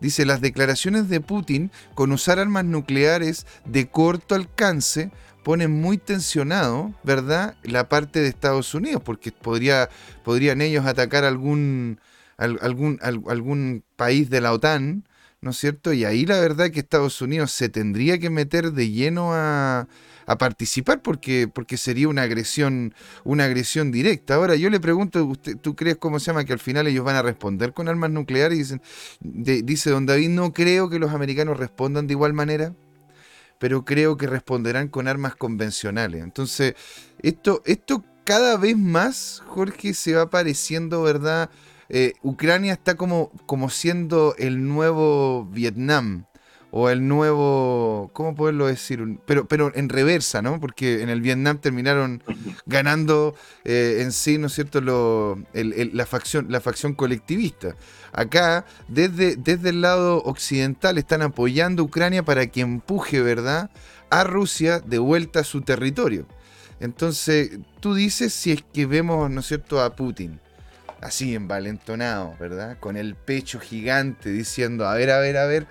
[0.00, 5.12] dice las declaraciones de Putin con usar armas nucleares de corto alcance
[5.44, 9.88] ponen muy tensionado, ¿verdad?, la parte de Estados Unidos, porque podría,
[10.24, 12.00] podrían ellos atacar algún,
[12.36, 15.04] algún, algún país de la OTAN,
[15.40, 15.92] ¿no es cierto?
[15.92, 19.88] Y ahí la verdad que Estados Unidos se tendría que meter de lleno a,
[20.32, 24.34] a participar porque, porque sería una agresión, una agresión directa.
[24.34, 27.16] Ahora, yo le pregunto, usted, ¿tú crees cómo se llama que al final ellos van
[27.16, 28.74] a responder con armas nucleares?
[29.20, 32.74] Dice don David, no creo que los americanos respondan de igual manera
[33.58, 36.24] pero creo que responderán con armas convencionales.
[36.24, 36.74] Entonces,
[37.22, 41.48] esto, esto cada vez más, Jorge, se va pareciendo, ¿verdad?
[41.88, 46.24] Eh, Ucrania está como, como siendo el nuevo Vietnam
[46.74, 49.18] o el nuevo, ¿cómo poderlo decir?
[49.26, 50.58] Pero, pero en reversa, ¿no?
[50.58, 52.22] Porque en el Vietnam terminaron
[52.64, 57.76] ganando eh, en sí, ¿no es cierto?, Lo, la, facción, la facción colectivista.
[58.12, 63.70] Acá, desde, desde el lado occidental, están apoyando a Ucrania para que empuje, ¿verdad?,
[64.08, 66.26] a Rusia de vuelta a su territorio.
[66.80, 70.40] Entonces, tú dices si es que vemos, ¿no es cierto?, a Putin
[71.02, 72.78] así envalentonado, ¿verdad?
[72.78, 75.66] Con el pecho gigante diciendo, a ver, a ver, a ver,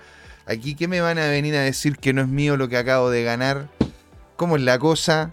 [0.46, 3.10] Aquí, ¿qué me van a venir a decir que no es mío lo que acabo
[3.10, 3.68] de ganar?
[4.36, 5.30] ¿Cómo es la cosa?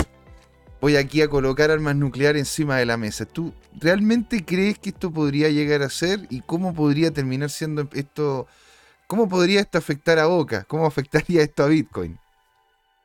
[0.82, 3.26] Voy aquí a colocar armas nucleares encima de la mesa.
[3.26, 6.22] ¿Tú realmente crees que esto podría llegar a ser?
[6.30, 8.48] ¿Y cómo podría terminar siendo esto?
[9.08, 10.64] ¿Cómo podría esto afectar a Boca?
[10.66, 12.18] ¿Cómo afectaría esto a Bitcoin?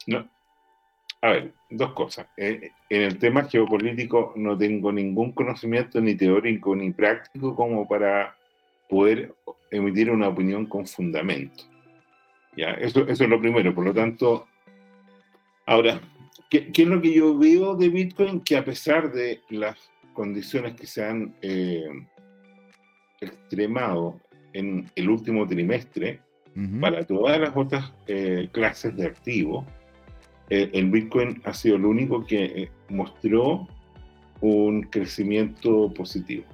[0.07, 0.29] No.
[1.23, 2.27] A ver, dos cosas.
[2.37, 8.37] Eh, en el tema geopolítico no tengo ningún conocimiento ni teórico ni práctico como para
[8.91, 9.35] poder
[9.71, 11.65] emitir una opinión con fundamento.
[12.57, 12.71] ¿Ya?
[12.73, 13.75] Eso, eso es lo primero.
[13.75, 14.47] Por lo tanto,
[15.67, 16.01] ahora,
[16.51, 18.41] ¿qué, es lo que yo veo de Bitcoin?
[18.41, 21.89] Que a pesar de las condiciones que se han eh,
[23.21, 24.21] extremado
[24.53, 26.21] en el último trimestre,
[26.81, 29.65] para todas las otras eh, clases de activos,
[30.51, 33.67] eh, el Bitcoin ha sido el único que mostró
[34.41, 36.45] un crecimiento positivo.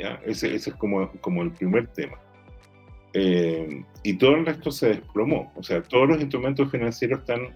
[0.00, 0.20] ¿ya?
[0.24, 2.18] Ese, ese es como, como el primer tema.
[3.12, 5.52] Eh, y todo el resto se desplomó.
[5.56, 7.48] O sea, todos los instrumentos financieros están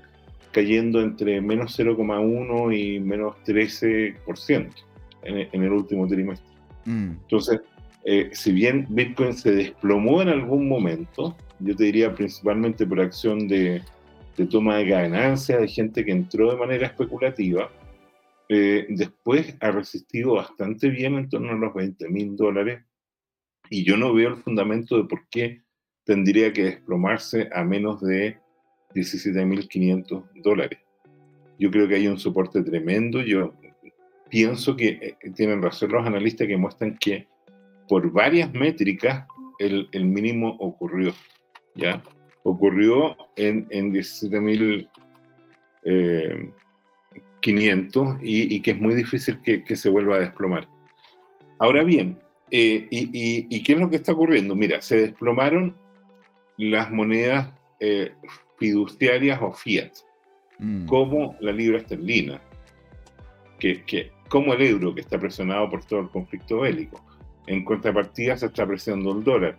[0.52, 4.70] cayendo entre menos 0,1 y menos 13%
[5.22, 6.48] en, en, el último trimestre.
[6.84, 7.10] Mm.
[7.22, 7.60] Entonces,
[8.04, 13.48] eh, si bien Bitcoin se desplomó en algún momento, yo te diría principalmente por acción
[13.48, 13.82] de,
[14.36, 17.70] de toma de ganancia, de gente que entró de manera especulativa,
[18.50, 22.84] eh, después ha resistido bastante bien en torno a los 20 mil dólares
[23.70, 25.62] y yo no veo el fundamento de por qué
[26.05, 28.38] tendría que desplomarse a menos de
[28.94, 30.79] 17.500 dólares.
[31.59, 33.22] Yo creo que hay un soporte tremendo.
[33.22, 33.55] Yo
[34.29, 37.27] pienso que eh, tienen razón los analistas que muestran que
[37.88, 39.27] por varias métricas
[39.59, 41.12] el, el mínimo ocurrió.
[41.74, 42.03] ¿ya?
[42.42, 44.88] Ocurrió en, en 17.500
[45.85, 46.50] eh,
[48.22, 50.68] y, y, que es muy difícil que, que se vuelva a desplomar.
[51.59, 52.18] Ahora bien,
[52.56, 54.54] eh, y, qué es lo que está ocurriendo?
[54.54, 55.74] Mira, se desplomaron
[56.56, 58.12] las monedas eh,
[58.60, 59.90] fiduciarias o fiat,
[60.60, 60.86] mm.
[60.86, 62.40] como la libra esterlina,
[63.58, 67.04] que, como el euro, que está presionado por todo el conflicto bélico.
[67.48, 69.58] En contrapartida se está presionando el dólar.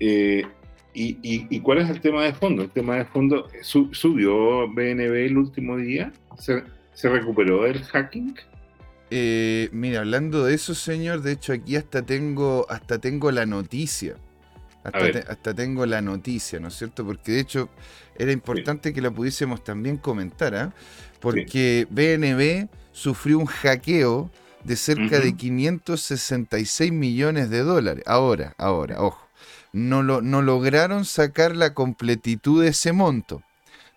[0.00, 0.46] Eh,
[0.94, 2.62] y, cuál es el tema de fondo?
[2.62, 6.62] El tema de fondo subió BNB el último día, se,
[6.94, 8.34] se recuperó del hacking.
[9.10, 14.16] Eh, mira, hablando de eso, señor, de hecho aquí hasta tengo, hasta tengo la noticia.
[14.84, 17.04] Hasta, tengo la noticia, ¿no es cierto?
[17.04, 17.68] Porque de hecho
[18.16, 20.72] era importante que la pudiésemos también comentar, ¿ah?
[21.20, 24.30] Porque BNB sufrió un hackeo
[24.64, 28.02] de cerca de 566 millones de dólares.
[28.06, 29.28] Ahora, ahora, ojo,
[29.72, 33.42] no, lo, no lograron sacar la completitud de ese monto.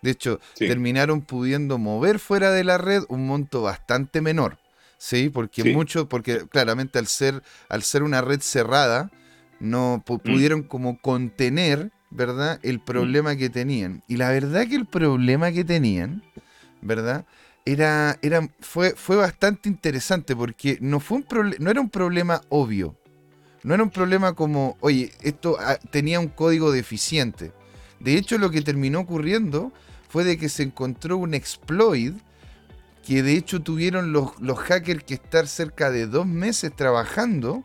[0.02, 4.58] De hecho, terminaron pudiendo mover fuera de la red un monto bastante menor.
[5.02, 9.10] Sí, porque mucho, porque claramente al ser, al ser una red cerrada,
[9.58, 10.18] no mm.
[10.18, 12.60] pudieron como contener, ¿verdad?
[12.62, 12.84] El mm.
[12.84, 14.04] problema que tenían.
[14.06, 16.22] Y la verdad que el problema que tenían,
[16.82, 17.26] ¿verdad?
[17.64, 21.26] Era, era, fue, fue bastante interesante porque no, fue un
[21.58, 22.96] no era un problema obvio.
[23.64, 27.50] No era un problema como, oye, esto ah, tenía un código deficiente.
[27.98, 29.72] De hecho, lo que terminó ocurriendo
[30.08, 32.14] fue de que se encontró un exploit
[33.02, 37.64] que de hecho tuvieron los, los hackers que estar cerca de dos meses trabajando,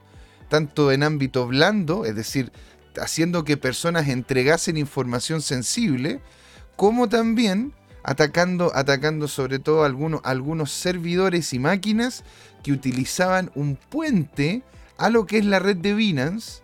[0.49, 2.51] tanto en ámbito blando, es decir,
[2.99, 6.21] haciendo que personas entregasen información sensible,
[6.75, 7.73] como también
[8.03, 12.23] atacando, atacando sobre todo algunos, algunos servidores y máquinas
[12.63, 14.63] que utilizaban un puente
[14.97, 16.63] a lo que es la red de Binance,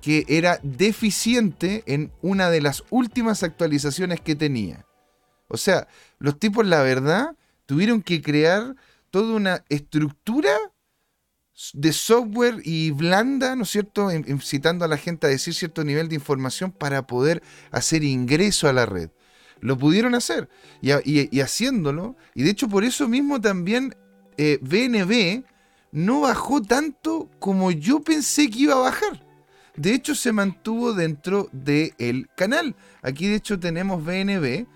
[0.00, 4.86] que era deficiente en una de las últimas actualizaciones que tenía.
[5.48, 7.36] O sea, los tipos, la verdad,
[7.70, 8.74] tuvieron que crear
[9.12, 10.50] toda una estructura
[11.72, 16.08] de software y blanda, ¿no es cierto?, incitando a la gente a decir cierto nivel
[16.08, 19.10] de información para poder hacer ingreso a la red.
[19.60, 20.48] Lo pudieron hacer
[20.82, 23.94] y, haciéndolo, y de hecho por eso mismo también
[24.36, 25.44] BNB eh,
[25.92, 29.24] no bajó tanto como yo pensé que iba a bajar.
[29.76, 32.74] De hecho se mantuvo dentro del canal.
[33.00, 34.66] Aquí de hecho tenemos BNB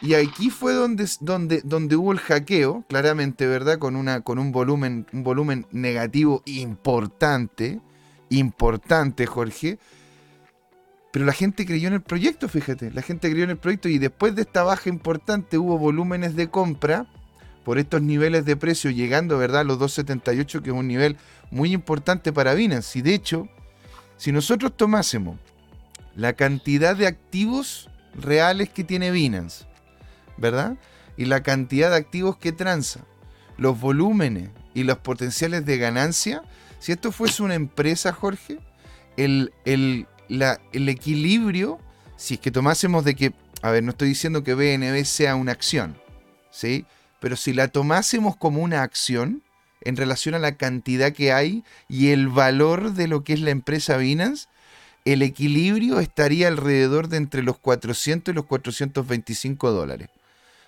[0.00, 3.78] y aquí fue donde, donde, donde hubo el hackeo, claramente, ¿verdad?
[3.78, 7.80] Con, una, con un, volumen, un volumen negativo importante,
[8.28, 9.78] importante, Jorge.
[11.12, 12.90] Pero la gente creyó en el proyecto, fíjate.
[12.90, 16.50] La gente creyó en el proyecto y después de esta baja importante hubo volúmenes de
[16.50, 17.06] compra
[17.64, 19.60] por estos niveles de precio, llegando, ¿verdad?
[19.60, 21.16] A los 2.78, que es un nivel
[21.52, 22.98] muy importante para Binance.
[22.98, 23.48] Y de hecho,
[24.16, 25.38] si nosotros tomásemos
[26.16, 29.66] la cantidad de activos reales que tiene Binance,
[30.36, 30.76] ¿verdad?
[31.16, 33.00] Y la cantidad de activos que transa,
[33.56, 36.42] los volúmenes y los potenciales de ganancia,
[36.78, 38.58] si esto fuese una empresa, Jorge,
[39.16, 41.78] el, el, el equilibrio,
[42.16, 45.52] si es que tomásemos de que, a ver, no estoy diciendo que BNB sea una
[45.52, 45.96] acción,
[46.50, 46.84] ¿sí?
[47.20, 49.42] Pero si la tomásemos como una acción
[49.80, 53.50] en relación a la cantidad que hay y el valor de lo que es la
[53.50, 54.48] empresa Binance,
[55.04, 60.08] el equilibrio estaría alrededor de entre los 400 y los 425 dólares.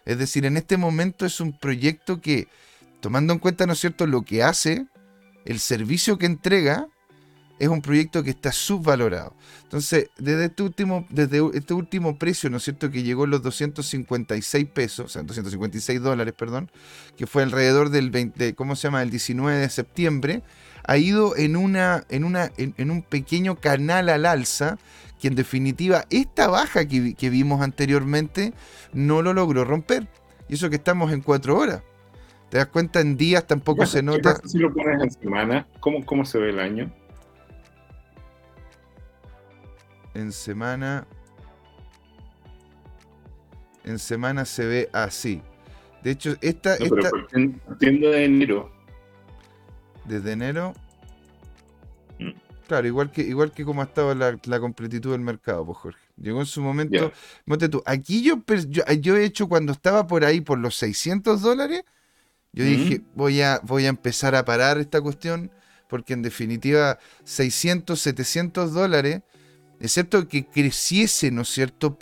[0.06, 2.48] Es decir, en este momento es un proyecto que,
[3.00, 4.86] tomando en cuenta, ¿no es cierto?, lo que hace,
[5.44, 6.86] el servicio que entrega,
[7.58, 9.34] es un proyecto que está subvalorado.
[9.62, 13.42] Entonces, desde este último, desde este último precio, ¿no es cierto?, que llegó a los
[13.42, 16.70] 256 pesos, o sea, 256 dólares, perdón,
[17.16, 20.42] que fue alrededor del 20, ¿cómo se llama?, el 19 de septiembre,
[20.84, 24.78] ha ido en, una, en, una, en un pequeño canal al alza
[25.20, 28.52] que en definitiva esta baja que, vimos anteriormente
[28.92, 30.08] no lo logró romper.
[30.48, 31.82] Y eso que estamos en cuatro horas.
[32.50, 33.00] ¿Te das cuenta?
[33.00, 34.40] En días tampoco se nota.
[34.44, 36.92] Si lo pones en semana, ¿cómo, ¿cómo se ve el año?
[40.16, 41.06] En semana.
[43.84, 45.42] En semana se ve así.
[46.02, 46.78] De hecho, esta.
[46.78, 47.10] No, esta...
[47.78, 48.72] Pero de enero.
[50.06, 50.72] Desde enero.
[52.66, 56.00] Claro, igual que, igual que como ha estado la, completitud del mercado, pues Jorge.
[56.16, 57.12] Llegó en su momento.
[57.70, 61.82] tú, aquí yo, yo, he hecho cuando estaba por ahí por los 600 dólares,
[62.52, 65.50] yo dije, voy a, voy a empezar a parar esta cuestión,
[65.88, 69.20] porque en definitiva 600, 700 dólares,
[69.80, 71.98] excepto que creciese, ¿no es cierto?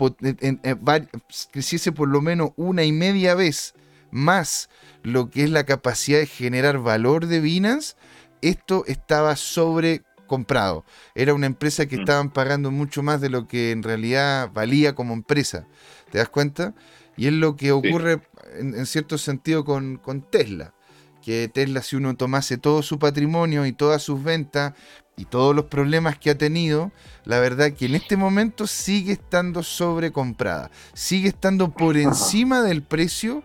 [1.51, 3.75] creciese por lo menos una y media vez
[4.11, 4.71] más
[5.03, 7.97] lo que es la capacidad de generar valor de Binance,
[8.41, 10.85] esto estaba sobre comprado.
[11.15, 12.01] Era una empresa que mm.
[12.01, 15.67] estaban pagando mucho más de lo que en realidad valía como empresa.
[16.11, 16.75] ¿Te das cuenta?
[17.17, 18.23] Y es lo que ocurre
[18.59, 20.75] en, cierto sentido con, Tesla.
[21.23, 24.75] Que Tesla, si uno tomase todo su patrimonio y todas sus ventas
[25.17, 26.91] y todos los problemas que ha tenido,
[27.25, 30.71] la verdad que en este momento sigue estando sobrecomprada.
[30.93, 33.43] Sigue estando por encima del precio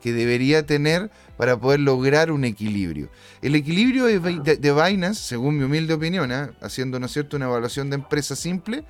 [0.00, 3.10] que debería tener para poder lograr un equilibrio.
[3.42, 6.52] El equilibrio de, de, Binance, según mi humilde opinión, ¿ah?
[6.62, 8.84] haciendo una evaluación de empresa simple,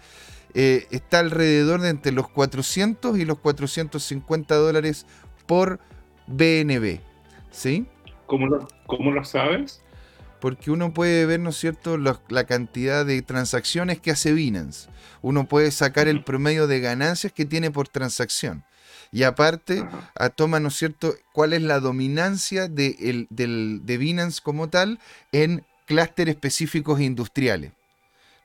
[0.54, 5.06] eh, está alrededor de entre los 400 y los 450 dólares
[5.46, 5.80] por
[6.28, 7.00] BNB.
[7.50, 7.86] ¿Sí?
[8.26, 9.82] ¿Cómo lo, cómo lo sabes?
[10.40, 14.88] Porque uno puede ver, ¿no es cierto?, la, cantidad de transacciones que hace Binance.
[15.22, 18.64] Uno puede sacar el promedio de ganancias que tiene por transacción.
[19.12, 19.84] Y aparte,
[20.36, 24.98] toma, ¿no es cierto?, cuál es la dominancia de, el, del, de Binance como tal
[25.32, 27.72] en clústeres específicos industriales.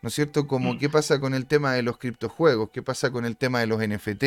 [0.05, 0.45] ¿No es cierto?
[0.45, 0.77] Como mm.
[0.77, 3.79] qué pasa con el tema de los criptojuegos, qué pasa con el tema de los
[3.79, 4.23] NFT,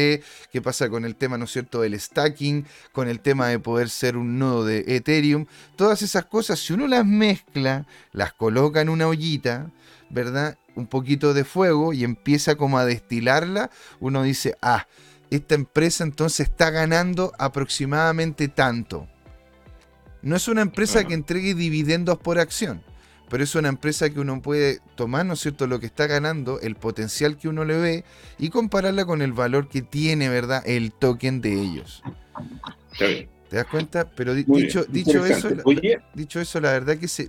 [0.50, 3.88] qué pasa con el tema, ¿no es cierto?, del stacking, con el tema de poder
[3.88, 5.46] ser un nodo de Ethereum.
[5.76, 9.70] Todas esas cosas, si uno las mezcla, las coloca en una ollita,
[10.10, 10.58] ¿verdad?
[10.74, 14.88] Un poquito de fuego y empieza como a destilarla, uno dice, ah,
[15.30, 19.06] esta empresa entonces está ganando aproximadamente tanto.
[20.22, 22.82] No es una empresa que entregue dividendos por acción,
[23.28, 26.60] pero es una empresa que uno puede tomar, ¿no es cierto?, lo que está ganando,
[26.60, 28.04] el potencial que uno le ve
[28.38, 32.02] y compararla con el valor que tiene, ¿verdad?, el token de ellos.
[33.48, 34.10] ¿Te das cuenta?
[34.10, 35.62] Pero dicho, dicho, eso, la,
[36.14, 37.28] dicho eso, la verdad que se,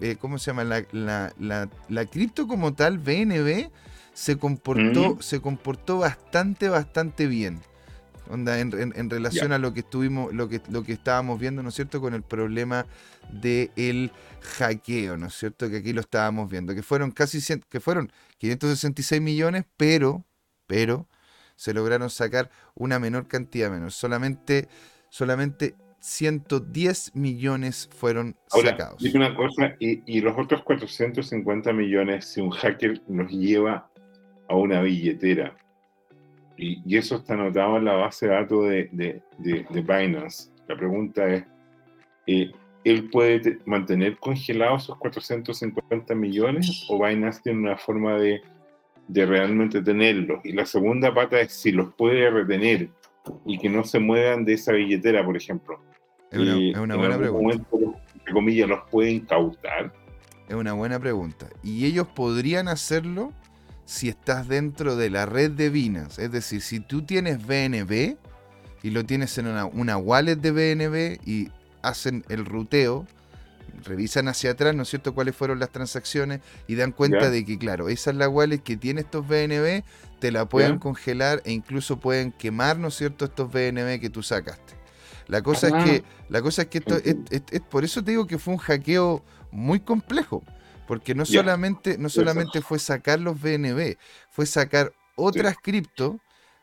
[0.00, 0.62] eh, ¿cómo se llama?
[0.62, 3.68] La, la, la, cripto como tal, BNB,
[4.14, 7.60] se comportó, se comportó bastante, bastante bien.
[8.28, 11.74] Onda, en, relación a lo que estuvimos, lo que, lo que estábamos viendo, ¿no es
[11.74, 12.00] cierto?
[12.00, 12.86] Con el problema
[13.30, 14.10] del
[14.58, 15.68] hackeo, ¿no es cierto?
[15.70, 20.24] Que aquí lo estábamos viendo, que fueron casi que fueron 566 millones, pero,
[20.66, 21.08] pero
[21.56, 23.94] se lograron sacar una menor cantidad menos.
[23.94, 24.68] Solamente,
[25.10, 29.02] solamente 110 millones fueron Ahora, sacados.
[29.02, 33.90] Dime una cosa, y, los otros 450 millones, si un hacker nos lleva
[34.48, 35.56] a una billetera,
[36.58, 41.44] y, eso está anotado en la base de datos de, de, Binance, la pregunta es,
[42.26, 42.50] eh,
[42.84, 48.42] ¿él puede mantener congelados esos 450 millones o Binance tiene una forma de,
[49.06, 50.44] de realmente tenerlos?
[50.44, 52.88] Y la segunda pata es si los puede retener
[53.46, 55.80] y que no se muevan de esa billetera, por ejemplo.
[56.30, 56.40] Es
[56.76, 57.42] una, buena pregunta.
[57.72, 59.92] Momento, entre comillas, los pueden incautar.
[60.48, 61.46] Es una buena pregunta.
[61.62, 63.32] Y ellos podrían hacerlo
[63.88, 66.22] si estás dentro de la red de Binance.
[66.22, 68.18] Es decir, si tú tienes BNB
[68.82, 71.48] y lo tienes en una, una wallet de BNB y
[71.80, 73.06] hacen el ruteo,
[73.84, 77.56] revisan hacia atrás, ¿no es cierto?, cuáles fueron las transacciones y dan cuenta de que,
[77.56, 79.82] claro, esa es la wallet que tiene estos BNB,
[80.18, 84.22] te la pueden congelar e incluso pueden quemar, ¿no es cierto?, estos BNB que tú
[84.22, 84.74] sacaste.
[85.28, 86.24] La cosa es que, ah.
[86.28, 87.16] la cosa es que esto es,
[87.70, 90.42] por eso te digo que fue un hackeo muy complejo,
[90.88, 93.98] porque no solamente, no solamente fue sacar los BNB,
[94.30, 96.18] fue sacar otras cripto,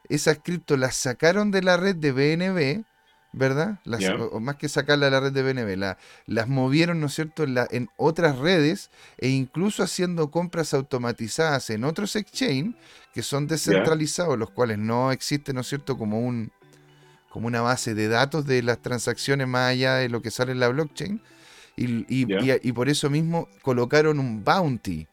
[0.10, 2.86] esas cripto las sacaron de la red de BNB,
[3.34, 3.80] ¿verdad?
[3.84, 5.96] Las, o, más que sacarla de la red de BNB,
[6.26, 11.70] las movieron, ¿no es cierto?, en, la, en, otras redes e incluso haciendo compras automatizadas
[11.70, 12.76] en otros exchange
[13.14, 16.52] que son descentralizados, los cuales no existen, ¿no es cierto?, como un
[17.30, 20.60] como una base de datos de las transacciones más allá de lo que sale en
[20.62, 21.22] la blockchain.
[21.78, 25.08] Y, y por eso mismo colocaron un bounty.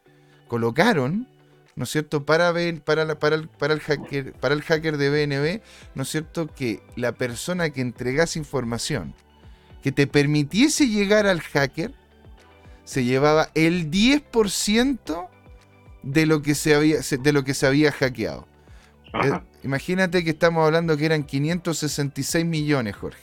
[0.46, 1.26] Colocaron
[1.74, 2.24] ¿no es cierto?
[2.24, 5.62] Para, ver, para, para, el, para, el hacker, para el hacker de BNB,
[5.94, 6.46] ¿no es cierto?
[6.46, 9.14] Que la persona que entregase información
[9.82, 11.92] que te permitiese llegar al hacker
[12.84, 15.28] se llevaba el 10%
[16.02, 18.46] de lo que se había, de lo que se había hackeado.
[19.24, 23.20] Eh, imagínate que estamos hablando que eran 566 millones, Jorge.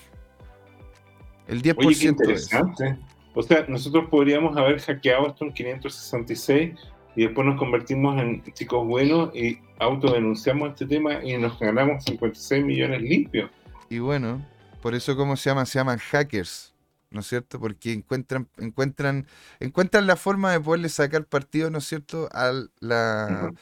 [1.47, 2.97] El 10% Oye, interesante.
[3.39, 6.77] O sea, nosotros podríamos haber hackeado esto en 566
[7.15, 12.65] y después nos convertimos en chicos buenos y autodenunciamos este tema y nos ganamos 56
[12.65, 13.49] millones limpios.
[13.89, 14.45] Y bueno,
[14.81, 16.73] por eso cómo se llaman, se llaman hackers,
[17.11, 17.61] ¿no es cierto?
[17.61, 19.25] Porque encuentran, encuentran,
[19.61, 23.53] encuentran la forma de poderle sacar partido, ¿no es cierto?, a, la,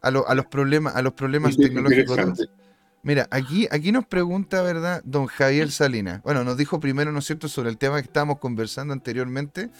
[0.00, 2.48] a, los problemas, a los problemas tecnológicos.
[3.06, 5.00] Mira, aquí, aquí nos pregunta, ¿verdad?
[5.04, 6.20] Don Javier Salinas.
[6.24, 9.70] Bueno, nos dijo primero, ¿no es cierto?, sobre el tema que estábamos conversando anteriormente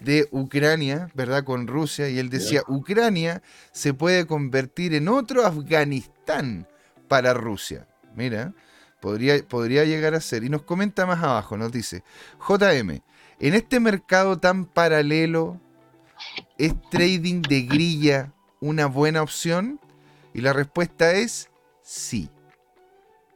[0.00, 1.44] de Ucrania, ¿verdad?
[1.44, 3.40] Con Rusia, y él decía, Ucrania
[3.72, 6.68] se puede convertir en otro Afganistán
[7.08, 7.88] para Rusia.
[8.14, 8.52] Mira,
[9.00, 10.44] podría, podría llegar a ser.
[10.44, 12.04] Y nos comenta más abajo, nos dice,
[12.46, 13.00] JM,
[13.40, 15.58] en este mercado tan paralelo,
[16.58, 19.80] ¿es trading de grilla una buena opción?
[20.34, 21.48] Y la respuesta es
[21.80, 22.28] sí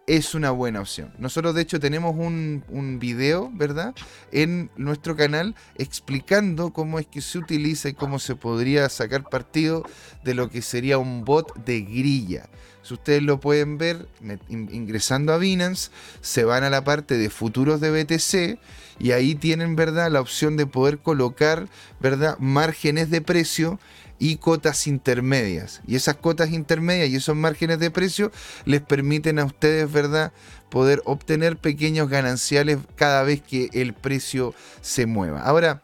[0.09, 1.13] es una buena opción.
[1.19, 3.95] Nosotros de hecho tenemos un, un, video, ¿verdad?
[4.33, 9.85] En nuestro canal explicando cómo es que se utiliza y cómo se podría sacar partido
[10.25, 12.49] de lo que sería un bot de grilla.
[12.83, 14.09] Si ustedes lo pueden ver
[14.49, 15.91] ingresando a Binance,
[16.23, 18.59] se van a la parte de futuros de BTC
[18.99, 20.11] y ahí tienen, ¿verdad?
[20.11, 21.69] La opción de poder colocar,
[22.01, 22.39] ¿verdad?
[22.39, 23.79] Márgenes de precio
[24.19, 25.81] y cotas intermedias.
[25.87, 28.33] Y esas cotas intermedias y esos márgenes de precio
[28.64, 30.33] les permiten a ustedes, ¿verdad?,
[30.71, 35.43] poder obtener pequeños gananciales cada vez que el precio se mueva.
[35.43, 35.83] Ahora,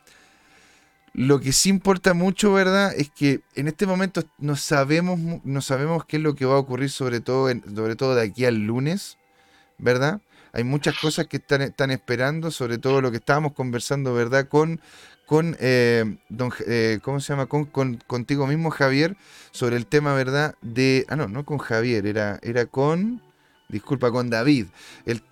[1.14, 2.92] lo que sí importa mucho, ¿verdad?
[2.96, 6.58] Es que en este momento no sabemos, no sabemos qué es lo que va a
[6.58, 9.16] ocurrir, sobre todo, sobre todo de aquí al lunes,
[9.78, 10.20] ¿verdad?
[10.52, 14.48] Hay muchas cosas que están, están esperando, sobre todo lo que estábamos conversando, ¿verdad?
[14.48, 14.80] Con
[15.26, 17.46] con, eh, don, eh, ¿cómo se llama?
[17.46, 17.66] Con,
[18.06, 19.16] contigo mismo, Javier,
[19.52, 20.54] sobre el tema, ¿verdad?
[20.62, 23.22] De, ah, no, no con Javier, era, era con,
[23.68, 24.66] disculpa, con David.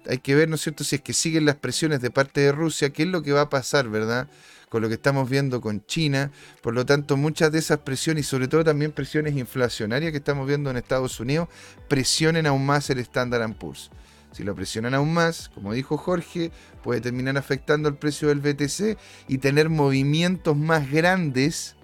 [0.08, 2.52] hay que ver, ¿no es cierto?, si es que siguen las presiones de parte de
[2.52, 4.28] Rusia, qué es lo que va a pasar, ¿verdad?
[4.68, 6.30] Con lo que estamos viendo con China.
[6.62, 10.46] Por lo tanto, muchas de esas presiones y sobre todo también presiones inflacionarias que estamos
[10.46, 11.48] viendo en Estados Unidos,
[11.88, 13.90] presionen aún más el Standard Poor's.
[14.32, 16.50] Si lo presionan aún más, como dijo Jorge,
[16.82, 21.76] puede terminar afectando el precio del BTC y tener movimientos más grandes,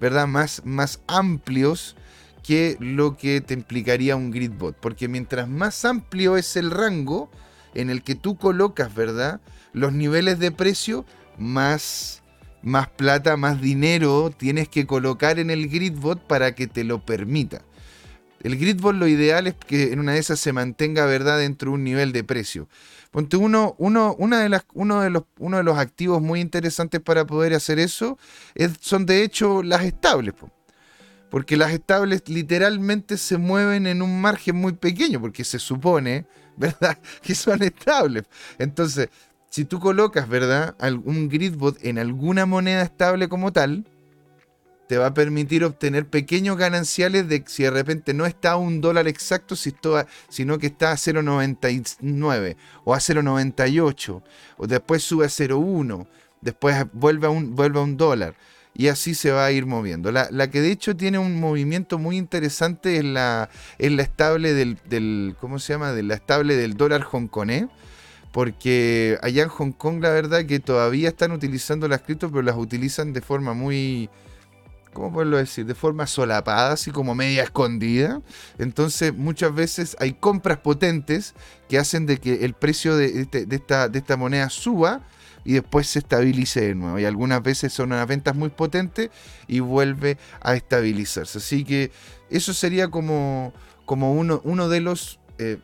[0.00, 0.28] ¿verdad?
[0.28, 1.96] Más, más amplios
[2.44, 4.76] que lo que te implicaría un gridbot.
[4.76, 7.28] Porque mientras más amplio es el rango
[7.74, 9.40] en el que tú colocas, ¿verdad?
[9.72, 11.04] Los niveles de precio,
[11.38, 12.22] más,
[12.62, 17.62] más plata, más dinero tienes que colocar en el gridbot para que te lo permita.
[18.42, 21.74] El gridbot lo ideal es que en una de esas se mantenga verdad dentro de
[21.74, 22.68] un nivel de precio.
[23.10, 27.00] Ponte uno, uno, una de las, uno, de los, uno de los activos muy interesantes
[27.00, 28.18] para poder hacer eso
[28.80, 30.34] son de hecho las estables.
[31.30, 36.26] Porque las estables literalmente se mueven en un margen muy pequeño, porque se supone,
[36.56, 38.24] ¿verdad?, que son estables.
[38.58, 39.08] Entonces,
[39.50, 43.86] si tú colocas, ¿verdad?, un gridbot en alguna moneda estable como tal,
[44.86, 48.80] te va a permitir obtener pequeños gananciales de si de repente no está a un
[48.80, 54.22] dólar exacto, sino que está a 0,99 o a 0,98,
[54.56, 56.06] o después sube a 0,1,
[56.40, 58.36] después vuelve a un, vuelve a un dólar.
[58.78, 60.12] Y así se va a ir moviendo.
[60.12, 64.78] La, que de hecho tiene un movimiento muy interesante es la, es la estable del,
[64.86, 65.92] del, ¿cómo se llama?
[65.92, 67.68] De la estable del dólar hongkonés
[68.32, 72.56] porque allá en Hong Kong la verdad que todavía están utilizando las criptos, pero las
[72.56, 74.10] utilizan de forma muy,
[74.96, 75.66] ¿cómo puedo decir?
[75.66, 78.22] De forma solapada, así como media escondida.
[78.58, 81.34] Entonces muchas veces hay compras potentes
[81.68, 85.02] que hacen de que el precio de, este, esta, de esta moneda suba
[85.44, 86.98] y después se estabilice de nuevo.
[86.98, 89.10] Y algunas veces son unas ventas muy potentes
[89.46, 91.38] y vuelve a estabilizarse.
[91.38, 91.90] Así que
[92.30, 93.52] eso sería como,
[93.86, 95.58] uno de los, eh,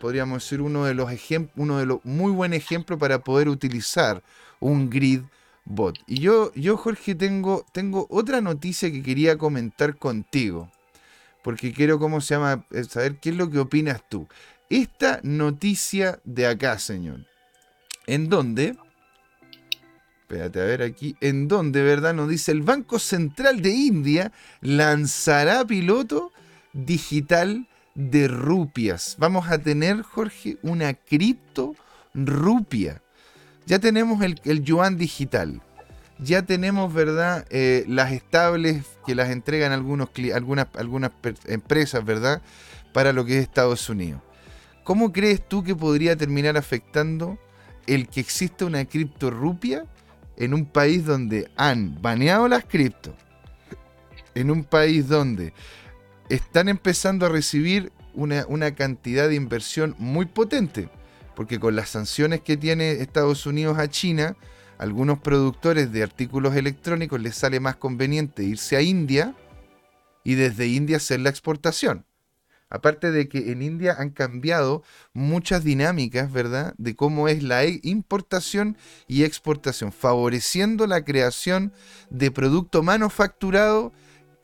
[0.00, 4.20] podríamos decir, uno de los ejemplos, uno de los muy buen ejemplo para poder utilizar
[4.58, 5.20] un grid
[5.64, 5.98] bot.
[6.06, 10.70] Y yo, yo Jorge, tengo, tengo otra noticia que quería comentar contigo.
[11.42, 12.66] Porque quiero, ¿cómo se llama?
[12.70, 14.26] Eh, saber qué es lo que opinas tú.
[14.70, 17.26] Esta noticia de acá, señor.
[18.06, 18.76] En donde,
[20.22, 22.14] espérate a ver aquí, en donde, ¿verdad?
[22.14, 26.32] Nos dice el Banco Central de India lanzará piloto
[26.72, 29.16] digital de rupias.
[29.18, 31.74] Vamos a tener, Jorge, una cripto
[32.14, 33.02] rupia
[33.66, 35.60] ya tenemos el, yuan digital.
[36.18, 37.46] Ya tenemos, ¿verdad?
[37.50, 41.10] Eh, las estables que las entregan algunos, algunas, algunas
[41.46, 42.40] empresas, ¿verdad?
[42.92, 44.20] Para lo que es Estados Unidos.
[44.84, 47.38] ¿Cómo crees tú que podría terminar afectando
[47.86, 49.86] el que exista una criptorupia
[50.36, 53.16] en un país donde han baneado las cripto?
[54.34, 55.52] En un país donde
[56.28, 60.88] están empezando a recibir una, una cantidad de inversión muy potente
[61.34, 64.36] porque con las sanciones que tiene Estados Unidos a China,
[64.78, 69.34] algunos productores de artículos electrónicos les sale más conveniente irse a India
[70.24, 72.06] y desde India hacer la exportación.
[72.70, 74.82] Aparte de que en India han cambiado
[75.12, 76.74] muchas dinámicas, ¿verdad?
[76.76, 78.76] De cómo es la e-, importación
[79.06, 81.72] y exportación, favoreciendo la creación
[82.10, 83.92] de producto manufacturado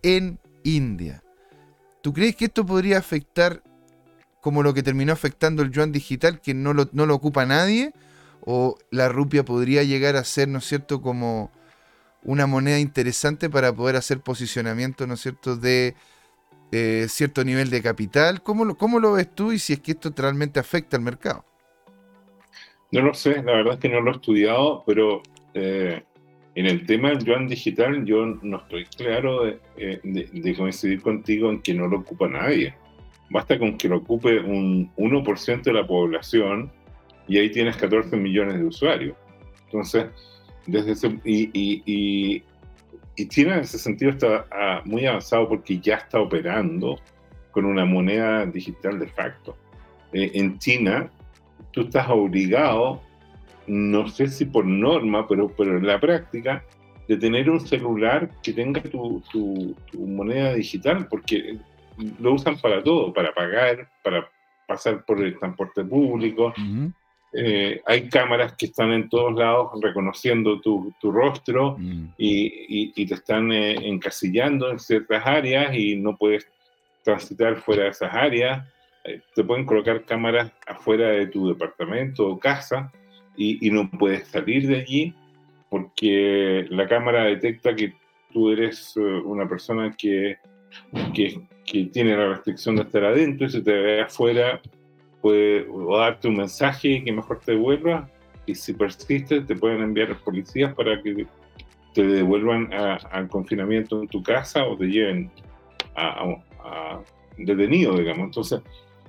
[0.02, 1.24] en India.
[2.02, 3.62] ¿Tú crees que esto podría afectar
[4.40, 7.92] como lo que terminó afectando el yuan digital, que no lo, no lo ocupa nadie,
[8.40, 11.50] o la rupia podría llegar a ser, ¿no es cierto?, como
[12.22, 15.94] una moneda interesante para poder hacer posicionamiento, ¿no es cierto?, de
[16.72, 18.42] eh, cierto nivel de capital.
[18.42, 21.44] ¿Cómo lo, ¿Cómo lo ves tú y si es que esto realmente afecta al mercado?
[22.92, 25.22] No lo sé, la verdad es que no lo he estudiado, pero
[25.54, 26.02] eh,
[26.54, 31.50] en el tema del yuan digital yo no estoy claro de, eh, de coincidir contigo
[31.50, 32.74] en que no lo ocupa nadie
[33.30, 36.70] basta con que lo ocupe un 1% de la población
[37.28, 39.16] y ahí tienes 14 millones de usuarios.
[39.66, 40.06] Entonces,
[40.66, 42.42] desde ese, y,
[43.28, 46.98] China en ese sentido está ah, muy avanzado porque ya está operando
[47.50, 49.56] con una moneda digital de facto.
[50.12, 51.10] Eh, en China,
[51.70, 53.00] tú estás obligado,
[53.66, 56.64] no sé si por norma, pero, pero en la práctica,
[57.06, 61.58] de tener un celular que tenga tu, tu moneda digital, porque
[62.18, 64.28] lo usan para todo, para pagar, para
[64.66, 66.52] pasar por el transporte público.
[67.32, 71.76] Eh, hay cámaras que están en todos lados reconociendo tu, tu rostro
[72.18, 76.48] y, y, te están eh, encasillando en ciertas áreas y no puedes
[77.04, 78.66] transitar fuera de esas áreas.
[79.04, 82.92] Eh, te pueden colocar cámaras afuera de tu departamento o casa
[83.36, 85.14] y, y, no puedes salir de allí
[85.68, 87.94] porque la cámara detecta que
[88.32, 90.36] tú eres una persona que,
[91.14, 94.60] que, que tiene la restricción de estar adentro y si te ve afuera
[95.20, 95.66] puede
[95.98, 98.08] darte un mensaje que mejor te devuelva
[98.46, 101.26] y si persiste te pueden enviar policías para que
[101.94, 105.30] te devuelvan al confinamiento en tu casa o te lleven
[105.96, 106.36] a,
[107.36, 108.26] detenido, digamos.
[108.26, 108.60] Entonces,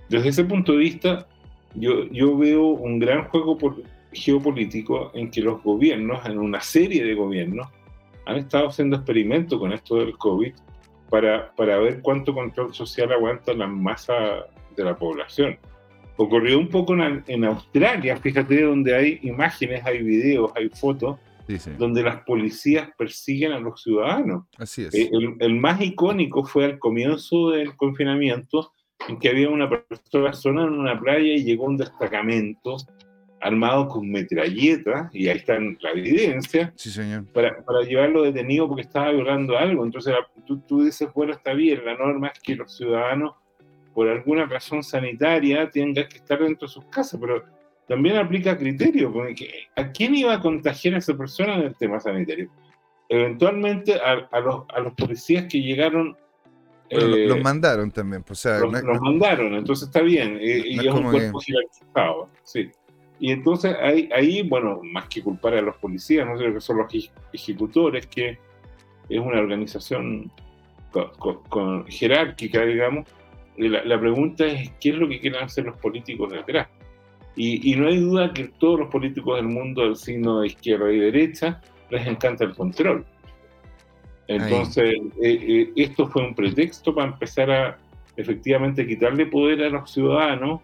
[0.09, 1.27] desde ese punto de vista,
[1.75, 3.57] yo, yo veo un gran juego
[4.13, 7.67] geopolítico en que los gobiernos, en una serie de gobiernos,
[8.25, 10.53] han estado haciendo experimentos con esto del COVID
[11.11, 15.59] para, para ver cuánto control social aguanta la masa de la población.
[16.15, 21.17] Ocurrió un poco en, en, Australia, fíjate, donde hay imágenes, hay videos, hay fotos
[21.77, 24.45] donde las policías persiguen a los ciudadanos.
[24.57, 24.93] Así es.
[24.93, 25.09] Eh,
[25.39, 28.71] el, más icónico fue al comienzo del confinamiento,
[29.09, 32.77] en que había una persona en una playa y llegó un destacamento
[33.41, 37.25] armado con metralletas, y ahí está la evidencia, sí, señor.
[37.33, 39.83] Para, para, llevarlo detenido porque estaba violando algo.
[39.83, 40.13] Entonces
[40.45, 43.33] tú, tú dices, bueno, está bien, la norma es que los ciudadanos,
[43.93, 47.43] por alguna razón sanitaria, tengan que estar dentro de sus casas, pero
[47.87, 51.99] también aplica criterio, porque ¿a quién iba a contagiar a esa persona en el tema
[51.99, 52.49] sanitario?
[53.09, 56.15] Eventualmente a, los, a los policías que llegaron...
[56.89, 61.09] Eh, los mandaron también, pues, o los, mandaron, entonces está bien, eh, y es, un
[61.09, 62.69] cuerpo jerarquizado, sí.
[63.21, 66.77] Y entonces ahí, ahí, bueno, más que culpar a los policías, no sé que son
[66.79, 66.87] los
[67.31, 68.39] ejecutores, que
[69.07, 70.31] es una organización
[71.47, 73.07] con, jerárquica, digamos,
[73.57, 76.67] la, la, pregunta es qué es lo que quieren hacer los políticos detrás.
[77.35, 80.97] Y, no hay duda que todos los políticos del mundo del signo de izquierda y
[80.97, 81.61] derecha
[81.91, 83.05] les encanta el control.
[84.27, 87.77] Entonces, eh, eh, esto fue un pretexto para empezar a
[88.17, 90.61] efectivamente quitarle poder a los ciudadanos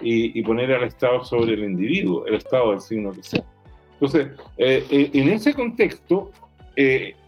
[0.00, 3.44] y, poner al Estado sobre el individuo, el Estado del signo que sea.
[3.94, 4.28] Entonces,
[4.58, 6.32] eh, en ese contexto,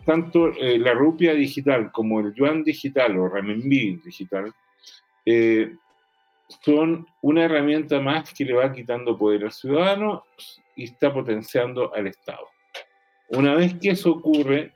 [0.04, 4.52] tanto la rupia digital como el yuan digital o renminbi digital
[6.62, 10.24] son una herramienta más que le va quitando poder al ciudadano
[10.74, 12.46] y está potenciando al Estado.
[13.28, 14.72] Una vez que eso ocurre,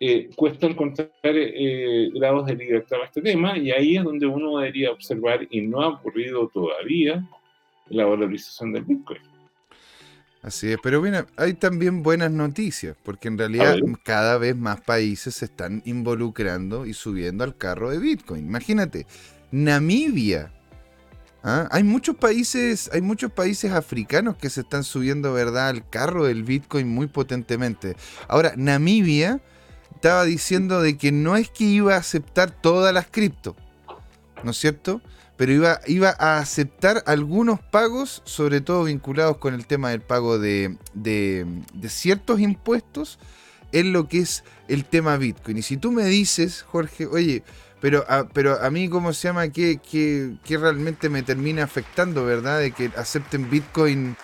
[0.00, 4.58] eh, cuesta encontrar eh, grados de libertad a este tema y ahí es donde uno
[4.58, 7.26] debería observar, y no ha ocurrido todavía,
[7.88, 9.20] la valorización del Bitcoin.
[10.42, 15.34] Así es, pero bueno, hay también buenas noticias, porque en realidad cada vez más países
[15.36, 18.46] se están involucrando y subiendo al carro de Bitcoin.
[18.46, 19.06] Imagínate,
[19.50, 20.52] Namibia
[21.48, 21.68] ¿Ah?
[21.70, 26.42] Hay muchos países, hay muchos países africanos que se están subiendo, ¿verdad?, al carro del
[26.42, 27.94] Bitcoin muy potentemente.
[28.26, 29.40] Ahora, Namibia
[30.06, 33.56] estaba diciendo de que no es que iba a aceptar todas las cripto,
[34.44, 35.00] ¿no es cierto?
[35.36, 40.38] Pero iba, iba a aceptar algunos pagos, sobre todo vinculados con el tema del pago
[40.38, 41.44] de, de,
[41.74, 43.18] de ciertos impuestos
[43.72, 45.58] en lo que es el tema Bitcoin.
[45.58, 47.42] Y si tú me dices, Jorge, oye,
[47.80, 49.48] pero a, pero a mí, ¿cómo se llama?
[49.48, 52.60] ¿Qué, realmente me termina afectando, verdad?
[52.60, 54.16] De que acepten Bitcoin,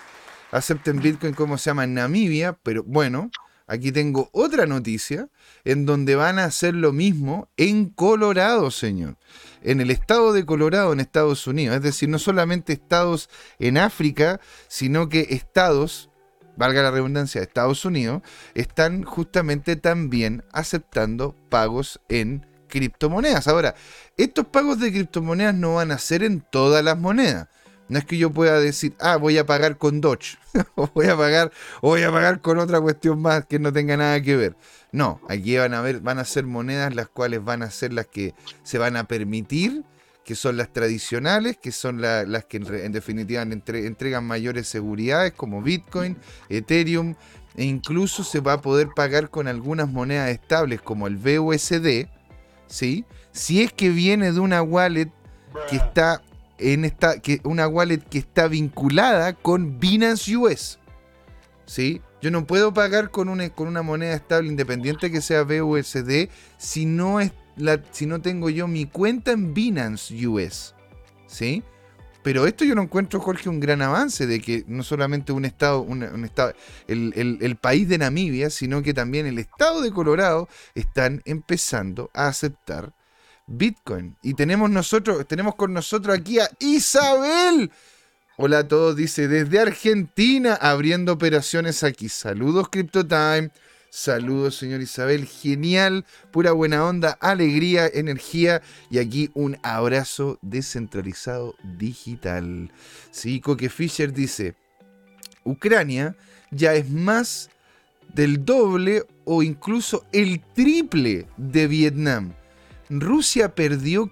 [0.49, 1.83] acepten Bitcoin, ¿cómo se llama?
[1.83, 3.31] En Namibia, pero bueno,
[3.67, 5.29] aquí tengo otra noticia
[5.63, 9.17] en donde van a hacer lo mismo en Colorado, señor.
[9.61, 11.77] En el estado de Colorado, en Estados Unidos.
[11.77, 16.09] Es decir, no solamente estados en África, sino que estados
[16.55, 18.21] valga la redundancia, de Estados Unidos,
[18.53, 23.47] están justamente también aceptando pagos en criptomonedas.
[23.47, 23.75] Ahora,
[24.17, 27.47] estos pagos de criptomonedas no van a ser en todas las monedas.
[27.93, 30.39] No es que yo pueda decir, ah, voy a pagar con Doge,
[30.75, 34.19] o voy a pagar, voy a pagar con otra cuestión más que no tenga nada
[34.19, 34.55] que ver.
[34.91, 38.07] No, aquí van a ver, van a ser monedas las cuales van a ser las
[38.07, 38.33] que
[38.63, 39.83] se van a permitir,
[40.25, 46.17] que son las tradicionales, que son las que en, definitiva entregan mayores seguridades, como Bitcoin,
[46.49, 47.13] Ethereum,
[47.55, 52.07] e incluso se va a poder pagar con algunas monedas estables como el BUSD,
[52.65, 53.05] ¿sí?
[53.31, 55.11] Si es que viene de una wallet
[55.69, 56.23] que está
[56.63, 60.79] en esta, que, una wallet que está vinculada con Binance US,
[61.65, 62.01] ¿sí?
[62.21, 66.85] Yo no puedo pagar con una, con una moneda estable independiente que sea BUSD si
[66.85, 70.73] no, es la, si no tengo yo mi cuenta en Binance US,
[71.27, 71.63] ¿sí?
[72.23, 75.81] Pero esto yo no encuentro, Jorge, un gran avance de que no solamente un estado,
[75.81, 76.53] un, estado
[76.87, 82.93] el, país de Namibia, sino que también el estado de Colorado están empezando a aceptar
[83.47, 84.15] Bitcoin.
[84.21, 87.71] Y tenemos nosotros, tenemos con nosotros aquí a Isabel.
[88.37, 92.09] Hola a todos, dice desde Argentina, abriendo operaciones aquí.
[92.09, 93.51] Saludos, CryptoTime.
[93.91, 95.27] Saludos, señor Isabel.
[95.27, 98.63] Genial, pura buena onda, alegría, energía.
[98.89, 102.71] Y aquí un abrazo descentralizado digital.
[103.11, 104.55] Sí, Coque Fisher dice:
[105.43, 106.15] Ucrania
[106.49, 107.51] ya es más
[108.15, 112.33] del doble o incluso el triple de Vietnam.
[112.89, 114.11] Rusia perdió,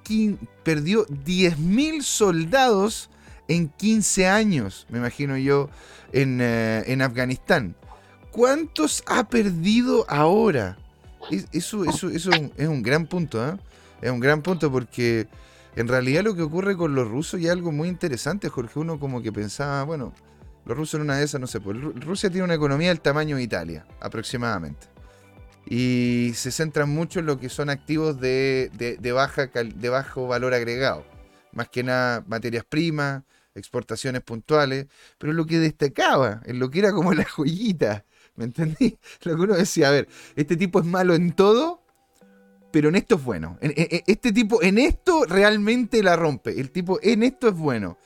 [0.64, 3.10] perdió 10.000 soldados
[3.48, 5.70] en 15 años, me imagino yo,
[6.14, 7.76] en, eh, en Afganistán.
[8.32, 10.78] ¿Cuántos ha perdido ahora?
[11.52, 13.58] Eso, eso, eso es un gran punto, ¿eh?
[14.02, 15.28] Es un gran punto porque
[15.76, 18.80] en realidad lo que ocurre con los rusos es algo muy interesante, Jorge.
[18.80, 20.14] Uno como que pensaba, bueno,
[20.66, 23.36] los rusos en una de esas, no sé, pues Rusia tiene una economía del tamaño
[23.36, 24.88] de Italia, aproximadamente.
[25.74, 30.54] Y se centran mucho en lo que son activos de, de, baja, de bajo valor
[30.54, 31.06] agregado.
[31.54, 33.24] Más que nada materias primas,
[33.56, 34.88] exportaciones puntuales.
[35.18, 38.04] Pero lo que destacaba, en lo que era como la joyita,
[38.36, 38.98] ¿Me entendí?
[39.24, 41.84] Lo que uno decía, a ver, este tipo es malo en todo,
[42.72, 43.58] pero en esto es bueno.
[43.62, 46.60] este tipo en esto realmente la rompe.
[46.60, 47.98] El tipo en esto es bueno.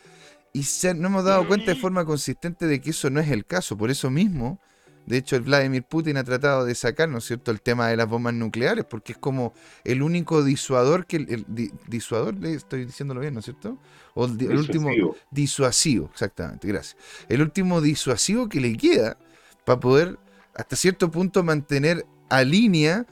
[0.53, 3.45] Y se, no hemos dado cuenta de forma consistente de que eso no es el
[3.45, 3.77] caso.
[3.77, 4.59] Por eso mismo,
[5.05, 7.97] de hecho, el Vladimir Putin ha tratado de sacar, ¿no es cierto?, el tema de
[7.97, 9.53] las bombas nucleares, porque es como
[9.83, 11.17] el único disuador que.
[11.17, 11.45] El,
[11.87, 13.77] disuador, le estoy diciéndolo bien, ¿no es cierto?
[14.15, 14.89] O el, el último.
[15.29, 16.97] Disuasivo, exactamente, gracias.
[17.29, 19.17] El último disuasivo que le queda
[19.63, 20.17] para poder,
[20.55, 23.05] hasta cierto punto, mantener a línea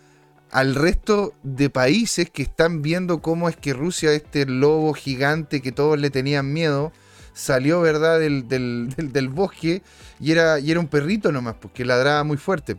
[0.50, 5.72] al resto de países que están viendo cómo es que Rusia, este lobo gigante que
[5.72, 6.92] todos le tenían miedo,
[7.34, 9.82] salió, ¿verdad?, del, del, bosque
[10.20, 12.78] y era, y era un perrito nomás, porque ladraba muy fuerte.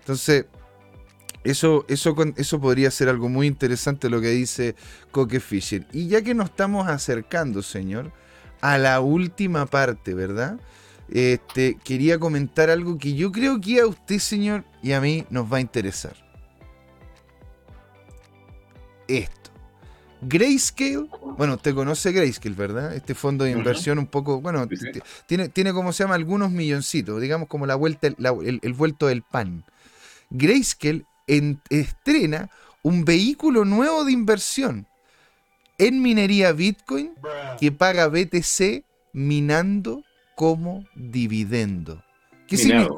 [0.00, 0.46] Entonces,
[1.44, 4.74] eso, eso, eso podría ser algo muy interesante lo que dice
[5.10, 5.86] Coque Fisher.
[5.92, 8.12] Y ya que nos estamos acercando, señor,
[8.60, 10.58] a la última parte, ¿verdad?
[11.10, 15.50] Este, quería comentar algo que yo creo que a usted, señor, y a mí nos
[15.50, 16.28] va a interesar
[19.08, 19.37] esto.
[20.20, 21.06] Grayscale,
[21.36, 22.94] bueno, usted conoce Grayscale, ¿verdad?
[22.94, 24.66] Este fondo de inversión un poco, bueno,
[25.26, 29.64] tiene, tiene como se llama algunos milloncitos, digamos como la vuelta, el, vuelto del pan.
[30.30, 31.04] Grayscale
[31.70, 32.50] estrena
[32.82, 34.86] un vehículo nuevo de inversión
[35.78, 37.12] en minería Bitcoin
[37.60, 40.02] que paga BTC minando
[40.34, 42.02] como dividendo.
[42.46, 42.94] ¿Qué significa?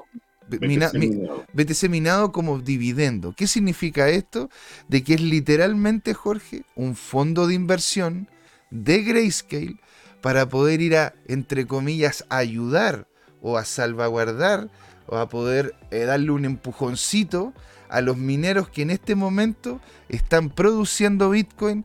[0.58, 2.32] BTC, minado.
[2.32, 3.34] como dividendo.
[3.36, 4.50] ¿Qué significa esto?
[4.88, 8.28] De que es literalmente, Jorge, un fondo de inversión
[8.70, 9.76] de Grayscale
[10.20, 13.06] para poder ir a, entre comillas, ayudar
[13.40, 14.68] o a salvaguardar
[15.06, 17.52] o a poder eh, darle un empujoncito
[17.88, 21.84] a los mineros que en este momento están produciendo Bitcoin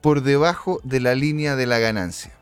[0.00, 2.32] por debajo de la línea de la ganancia.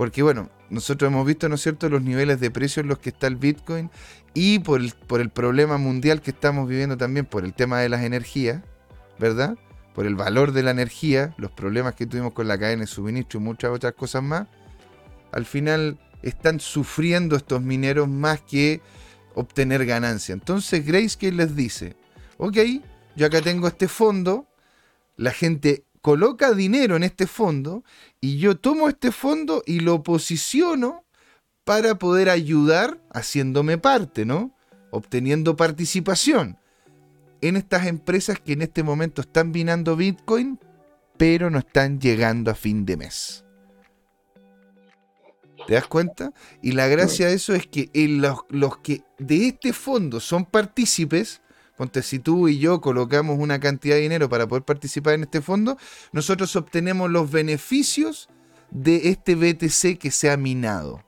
[0.00, 3.10] Porque bueno, nosotros hemos visto, ¿no es cierto?, los niveles de precio en los que
[3.10, 3.90] está el Bitcoin
[4.32, 7.90] y por el, por el problema mundial que estamos viviendo también, por el tema de
[7.90, 8.62] las energías,
[9.18, 9.58] ¿verdad?
[9.94, 13.40] Por el valor de la energía, los problemas que tuvimos con la cadena de suministro
[13.40, 14.48] y muchas otras cosas más,
[15.32, 18.80] al final están sufriendo estos mineros más que
[19.34, 20.32] obtener ganancia.
[20.32, 21.94] Entonces Grayscale les dice,
[22.38, 22.56] ok,
[23.16, 24.48] yo acá tengo este fondo,
[25.18, 27.84] la gente coloca dinero en este fondo
[28.20, 31.04] y yo tomo este fondo y lo posiciono
[31.64, 34.56] para poder ayudar haciéndome parte, ¿no?
[34.90, 36.58] Obteniendo participación
[37.40, 40.58] en estas empresas que en este momento están minando Bitcoin,
[41.16, 43.44] pero no están llegando a fin de mes.
[45.66, 46.32] ¿Te das cuenta?
[46.62, 51.42] Y la gracia de eso es que los, los, que de este fondo son partícipes,
[51.80, 55.40] ponte si tú y yo colocamos una cantidad de dinero para poder participar en este
[55.40, 55.78] fondo,
[56.12, 58.28] nosotros obtenemos los beneficios
[58.70, 61.02] de este BTC que se ha minado.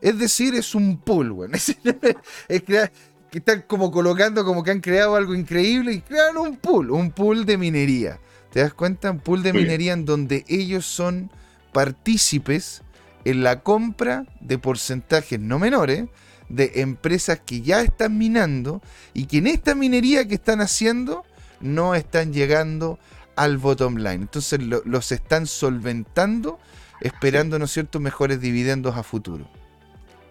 [0.00, 1.50] Es decir, es un pool, güey.
[2.48, 2.90] Es, que,
[3.30, 7.44] están como colocando como que han creado algo increíble y crean un pool, un pool
[7.44, 8.18] de minería.
[8.52, 9.10] ¿Te das cuenta?
[9.10, 11.30] Un pool de minería en donde ellos son
[11.74, 12.83] partícipes
[13.24, 16.06] en la compra de porcentajes no menores
[16.48, 21.24] de empresas que ya están minando y que en esta minería que están haciendo
[21.60, 22.98] no están llegando
[23.36, 24.14] al bottom line.
[24.14, 26.58] Entonces los están solventando
[27.00, 29.48] esperando, ¿no es cierto?, mejores dividendos a futuro.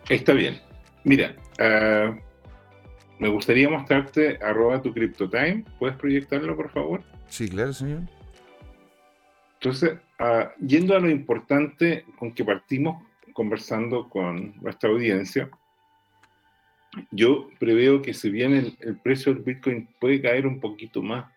[0.10, 0.60] Está bien.
[1.04, 2.16] Mira, ah,
[3.20, 5.66] me gustaría mostrarte arroba tu CryptoTime.
[5.80, 7.04] ¿Puedes proyectarlo, por favor?
[7.30, 8.02] Sí, claro, señor.
[9.64, 13.02] Entonces, ah, yendo a lo importante con que partimos
[13.32, 15.50] conversando con nuestra audiencia,
[17.12, 21.32] yo preveo que si bien el, precio del Bitcoin puede caer un poquito más,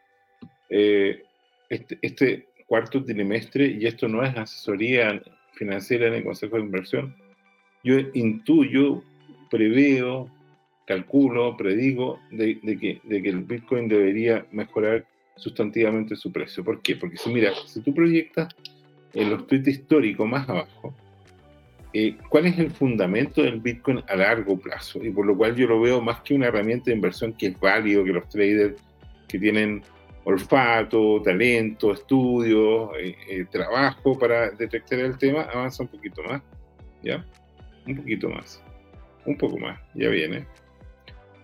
[0.70, 1.22] eh,
[1.68, 5.22] este, este, cuarto trimestre, y esto no es asesoría
[5.52, 7.14] financiera en el Consejo de Inversión,
[7.84, 9.04] yo intuyo,
[9.52, 10.28] preveo,
[10.84, 15.06] calculo, predigo de, que, el Bitcoin debería mejorar
[15.36, 16.64] sustantivamente su precio.
[16.64, 16.96] ¿Por qué?
[16.96, 18.54] Porque si mira, si tú proyectas
[19.14, 20.94] en los tweets históricos más abajo,
[21.92, 25.02] eh, ¿cuál es el fundamento del Bitcoin a largo plazo?
[25.02, 27.60] Y por lo cual yo lo veo más que una herramienta de inversión que es
[27.60, 28.82] válido, que los traders
[29.28, 29.82] que tienen
[30.24, 36.42] olfato, talento, estudio, eh, eh, trabajo para detectar el tema, avanza un poquito más.
[37.02, 37.24] ¿Ya?
[37.86, 38.62] un poquito más,
[39.24, 40.46] un poco más, ya viene.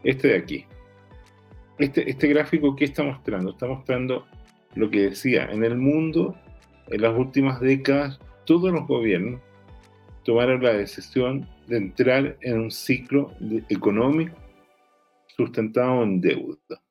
[0.05, 0.67] Este de aquí.
[1.79, 3.51] Este, este gráfico, ¿qué está mostrando?
[3.53, 4.27] Está mostrando
[4.75, 6.37] lo que decía, en el mundo,
[6.89, 9.41] en las últimas décadas, todos los gobiernos
[10.25, 13.33] tomaron la decisión de entrar en un ciclo
[13.69, 14.37] económico
[15.37, 16.83] sustentado en deuda.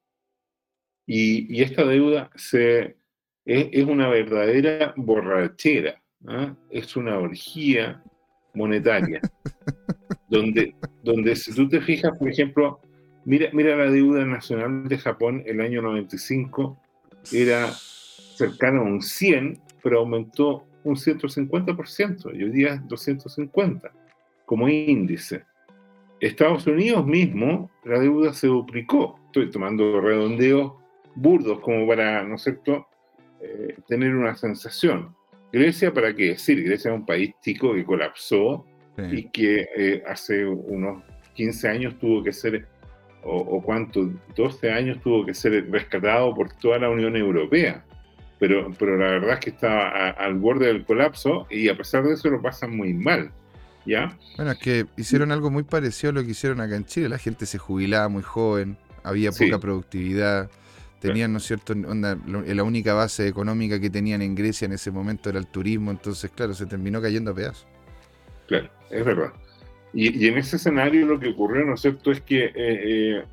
[1.05, 2.97] Y, esta deuda se,
[3.45, 6.55] es, una verdadera borrachera, ¿ah?
[6.69, 8.03] es una orgía
[8.53, 9.21] monetaria,
[10.29, 12.81] donde, donde si tú te fijas, por ejemplo,
[13.25, 16.77] Mira, mira la deuda nacional de Japón el año 95
[17.31, 23.91] era cercana a un 100, pero aumentó un 150%, y hoy día es 250
[24.45, 25.45] como índice.
[26.19, 29.19] Estados Unidos mismo, la deuda se duplicó.
[29.27, 30.73] Estoy tomando redondeos
[31.15, 32.87] burdos como para, ¿no es cierto?,
[33.41, 35.15] eh, tener una sensación.
[35.51, 36.63] Grecia, ¿para qué decir?
[36.63, 38.65] Grecia es un país chico que colapsó
[39.11, 41.03] y que eh, hace unos
[41.33, 42.67] 15 años tuvo que ser,
[43.23, 47.83] o, o, cuánto, 12 años tuvo que ser rescatado por toda la Unión Europea.
[48.39, 52.13] Pero, pero la verdad es que estaba al borde del colapso y a pesar de
[52.13, 53.31] eso lo pasan muy mal.
[53.85, 54.17] ¿Ya?
[54.35, 57.09] Bueno, es que hicieron algo muy parecido a lo que hicieron acá en Chile.
[57.09, 60.49] La gente se jubilaba muy joven, había poca productividad
[61.01, 61.73] Tenían, ¿no es cierto?
[61.73, 66.29] la única base económica que tenían en Grecia en ese momento era el turismo, entonces,
[66.29, 67.65] claro, se terminó cayendo a pedazos.
[68.47, 69.33] Claro, es verdad.
[69.93, 73.23] Y, en ese escenario lo que ocurrió, ¿no es cierto?, es que eh, eh,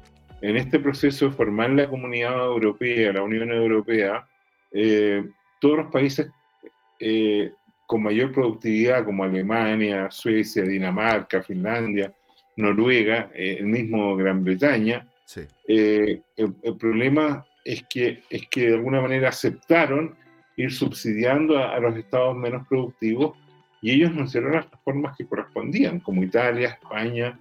[0.41, 4.27] en este proceso de formar la comunidad europea, la Unión Europea,
[4.73, 5.25] eh,
[5.61, 6.31] todos los países
[7.87, 12.13] con mayor productividad, como Alemania, Suecia, Dinamarca, Finlandia,
[12.57, 15.07] Noruega, el mismo Gran Bretaña,
[15.69, 16.23] el,
[16.79, 20.17] problema es que, es que de alguna manera aceptaron
[20.57, 23.37] ir subsidiando a, los estados menos productivos
[23.81, 27.39] y ellos no hicieron las reformas que correspondían, como Italia, España,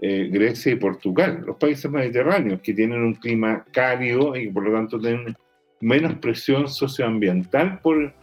[0.00, 4.72] eh, Grecia y Portugal, los países mediterráneos que tienen un clima cálido y por lo
[4.72, 5.36] tanto tienen
[5.80, 8.14] menos presión socioambiental por,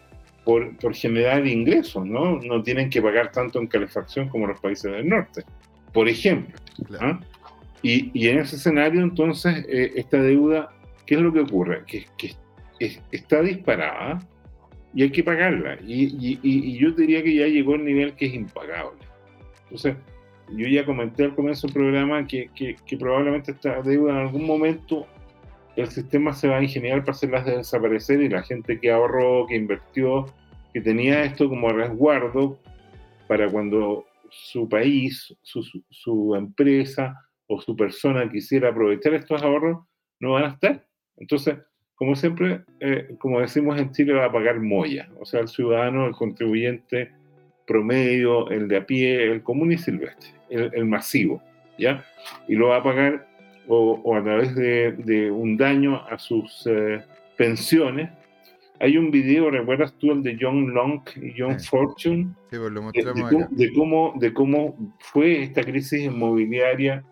[0.44, 2.40] por, por generar ingresos, ¿no?
[2.40, 5.44] No tienen que pagar tanto en calefacción como los países del norte,
[5.94, 6.56] por ejemplo.
[7.00, 7.20] ¿ah?
[7.82, 10.72] Y, y, en ese escenario, entonces, eh, esta deuda
[11.08, 11.84] ¿qué es lo que ocurre?
[11.88, 12.06] Que,
[13.12, 14.20] está disparada
[14.98, 15.78] y hay que pagarla.
[15.86, 18.98] Y, yo diría que ya llegó al nivel que es impagable.
[19.66, 19.96] Entonces,
[20.50, 22.50] yo ya comenté al comienzo del programa que,
[22.98, 25.06] probablemente esta deuda en algún momento
[25.76, 29.58] el sistema se va a ingeniar para hacerlas desaparecer y la gente que ahorró, que
[29.58, 30.26] invirtió,
[30.74, 32.58] que tenía esto como resguardo
[33.28, 37.14] para cuando su país, su, su empresa
[37.46, 39.86] o su persona quisiera aprovechar estos ahorros,
[40.20, 40.88] no van a estar.
[41.18, 41.60] Entonces,
[41.98, 46.06] como siempre, eh, como decimos en Chile, va a pagar moya, o sea, el ciudadano,
[46.06, 47.12] el contribuyente
[47.66, 51.42] promedio, el de a pie, el común y silvestre, el, masivo,
[51.78, 52.06] ¿ya?
[52.48, 53.28] Y lo va a pagar
[53.68, 57.04] o, a través de, un daño a sus eh,
[57.36, 58.12] pensiones.
[58.80, 62.28] Hay un video, ¿recuerdas tú el de John Long y John Fortune?
[62.52, 67.04] Sí, pues lo mostramos de, de, cómo, de cómo fue esta crisis inmobiliaria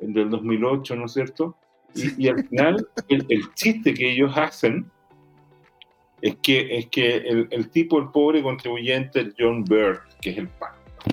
[0.00, 1.56] del 2008, ¿no es cierto?
[1.94, 4.90] Y, al final, el, chiste que ellos hacen
[6.22, 10.48] es que, es que el, tipo, el pobre contribuyente, John Bird, que es el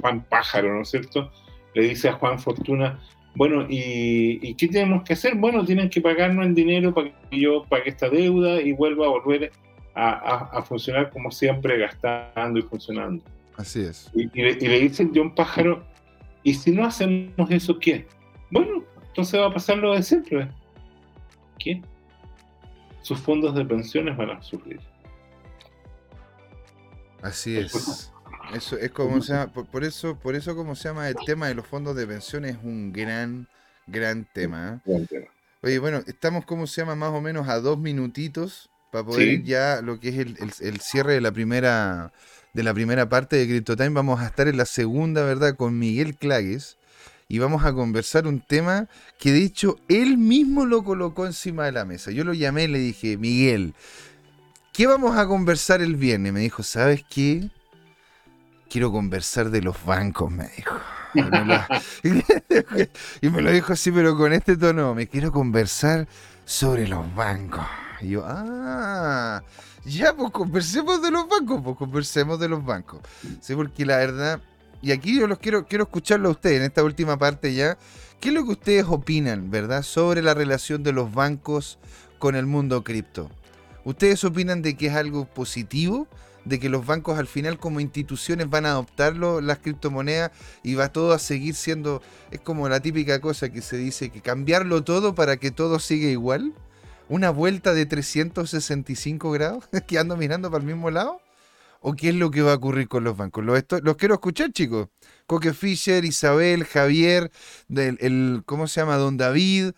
[0.02, 1.32] Juan Pájaro, ¿no es cierto?
[1.74, 3.00] Le dice a Juan Fortuna,
[3.36, 5.36] bueno, ¿y, qué tenemos que hacer?
[5.36, 9.10] Bueno, tienen que pagarnos el dinero para que yo pague esta deuda y vuelva a
[9.10, 9.52] volver
[9.96, 13.24] a, funcionar como siempre, gastando y funcionando.
[13.56, 14.12] Así es.
[14.14, 15.84] Y, le, y le dice John Pájaro,
[16.44, 18.06] ¿y si no hacemos eso, qué?
[18.52, 20.48] Bueno, entonces va a pasar lo de siempre
[21.58, 21.82] ¿Qué?
[23.02, 24.80] Sus fondos de pensiones van a sufrir.
[27.22, 28.12] Así es.
[28.54, 31.56] Eso es como se llama, por, eso, por eso como se llama el tema de
[31.56, 33.48] los fondos de pensiones es un gran,
[33.88, 34.82] gran tema.
[34.86, 35.28] ¿eh?
[35.62, 39.82] Oye, bueno, estamos como se llama más o menos a dos minutitos para poder ya
[39.82, 42.14] lo que es el, el, cierre de la primera
[42.54, 43.90] de la primera parte de CryptoTime.
[43.90, 45.56] Vamos a estar en la segunda, ¿verdad?
[45.56, 46.77] Con Miguel Clagues
[47.28, 48.88] y vamos a conversar un tema
[49.20, 52.12] que de hecho él mismo lo colocó encima de la mesa.
[52.12, 53.74] Yo lo llamé y le dije, Miguel,
[54.74, 56.32] ¿qué vamos a conversar el viernes?
[56.32, 57.50] Me dijo, ¿sabes qué?
[58.70, 60.78] Quiero conversar de los bancos, me dijo.
[63.22, 66.08] Y me lo dijo así, pero con este tono, me quiero conversar
[66.46, 67.66] sobre los bancos.
[68.02, 69.42] Y yo, ah,
[69.86, 73.02] ya, pues conversemos de los bancos, pues conversemos de los bancos.
[73.42, 74.42] Sí, porque la verdad,
[74.82, 77.78] y aquí yo los quiero, quiero escucharlo a ustedes en esta última parte ya.
[78.20, 81.78] ¿Qué es lo que ustedes opinan, verdad, sobre la relación de los bancos
[82.20, 83.30] con el mundo cripto?
[83.84, 86.08] ¿Ustedes opinan de que es algo positivo?
[86.44, 90.32] ¿De que los bancos al final como instituciones van a adoptarlo, las criptomonedas
[90.64, 92.02] y va todo a seguir siendo,
[92.32, 96.10] es como la típica cosa que se dice, que cambiarlo todo para que todo siga
[96.10, 96.54] igual?
[97.10, 99.66] ¿Una vuelta de 365 grados?
[99.88, 101.22] ¿Que ando mirando para el mismo lado?
[101.90, 103.46] O qué es lo que va a ocurrir con los bancos.
[103.46, 104.90] Los, los quiero escuchar, chicos.
[105.26, 107.32] Coque Fisher, Isabel, Javier,
[107.70, 108.98] el, ¿cómo se llama?
[108.98, 109.72] Don David,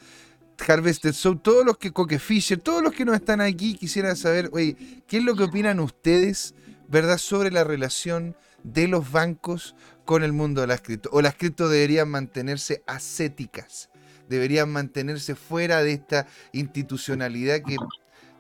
[0.68, 4.50] Harvested Soul, todos los que, Coque Fisher, todos los que no están aquí, quisieran saber,
[4.54, 6.56] oye, ¿qué es lo que opinan ustedes,
[6.88, 11.10] verdad, sobre la relación de los bancos con el mundo de las cripto?
[11.14, 13.92] ¿O las cripto deberían mantenerse ascéticas?
[14.28, 17.78] deberían mantenerse fuera de esta institucionalidad que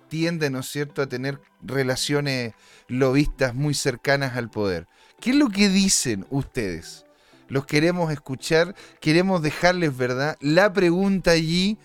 [0.09, 2.53] tiende, ¿no es cierto?, a tener relaciones
[2.87, 4.87] lobistas muy cercanas al poder.
[5.21, 7.05] ¿Qué es lo que dicen ustedes?
[7.47, 10.37] Los queremos escuchar, queremos dejarles, ¿verdad?
[10.39, 11.77] La pregunta allí,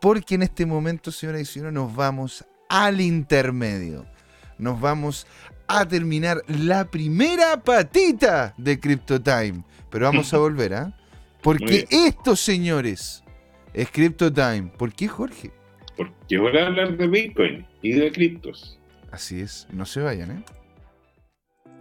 [0.00, 4.06] porque en este momento, señoras y señores, nos vamos al intermedio.
[4.58, 5.26] Nos vamos
[5.68, 9.64] a terminar la primera patita de CryptoTime.
[9.90, 10.98] Pero vamos a volver, ¿ah?
[11.42, 13.22] Porque esto, señores,
[13.74, 14.72] es CryptoTime.
[14.76, 15.52] ¿Por qué, Jorge?
[15.96, 18.78] Porque ahora hablar de Bitcoin y de criptos.
[19.10, 20.44] Así es, no se vayan, ¿eh?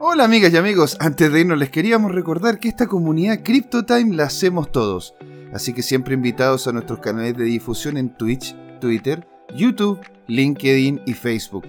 [0.03, 4.23] Hola amigas y amigos, antes de irnos les queríamos recordar que esta comunidad CryptoTime la
[4.23, 5.13] hacemos todos,
[5.53, 11.13] así que siempre invitados a nuestros canales de difusión en Twitch, Twitter, YouTube, LinkedIn y
[11.13, 11.67] Facebook.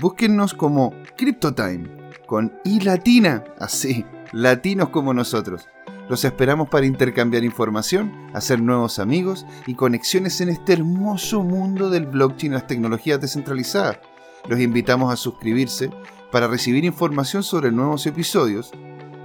[0.00, 1.88] Búsquennos como CryptoTime,
[2.26, 5.66] con I latina, así, latinos como nosotros.
[6.08, 12.06] Los esperamos para intercambiar información, hacer nuevos amigos y conexiones en este hermoso mundo del
[12.06, 13.98] blockchain y las tecnologías descentralizadas.
[14.48, 15.90] Los invitamos a suscribirse
[16.30, 18.72] para recibir información sobre nuevos episodios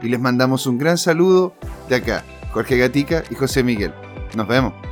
[0.01, 1.53] y les mandamos un gran saludo
[1.89, 3.93] de acá, Jorge Gatica y José Miguel.
[4.35, 4.86] Nos vemos.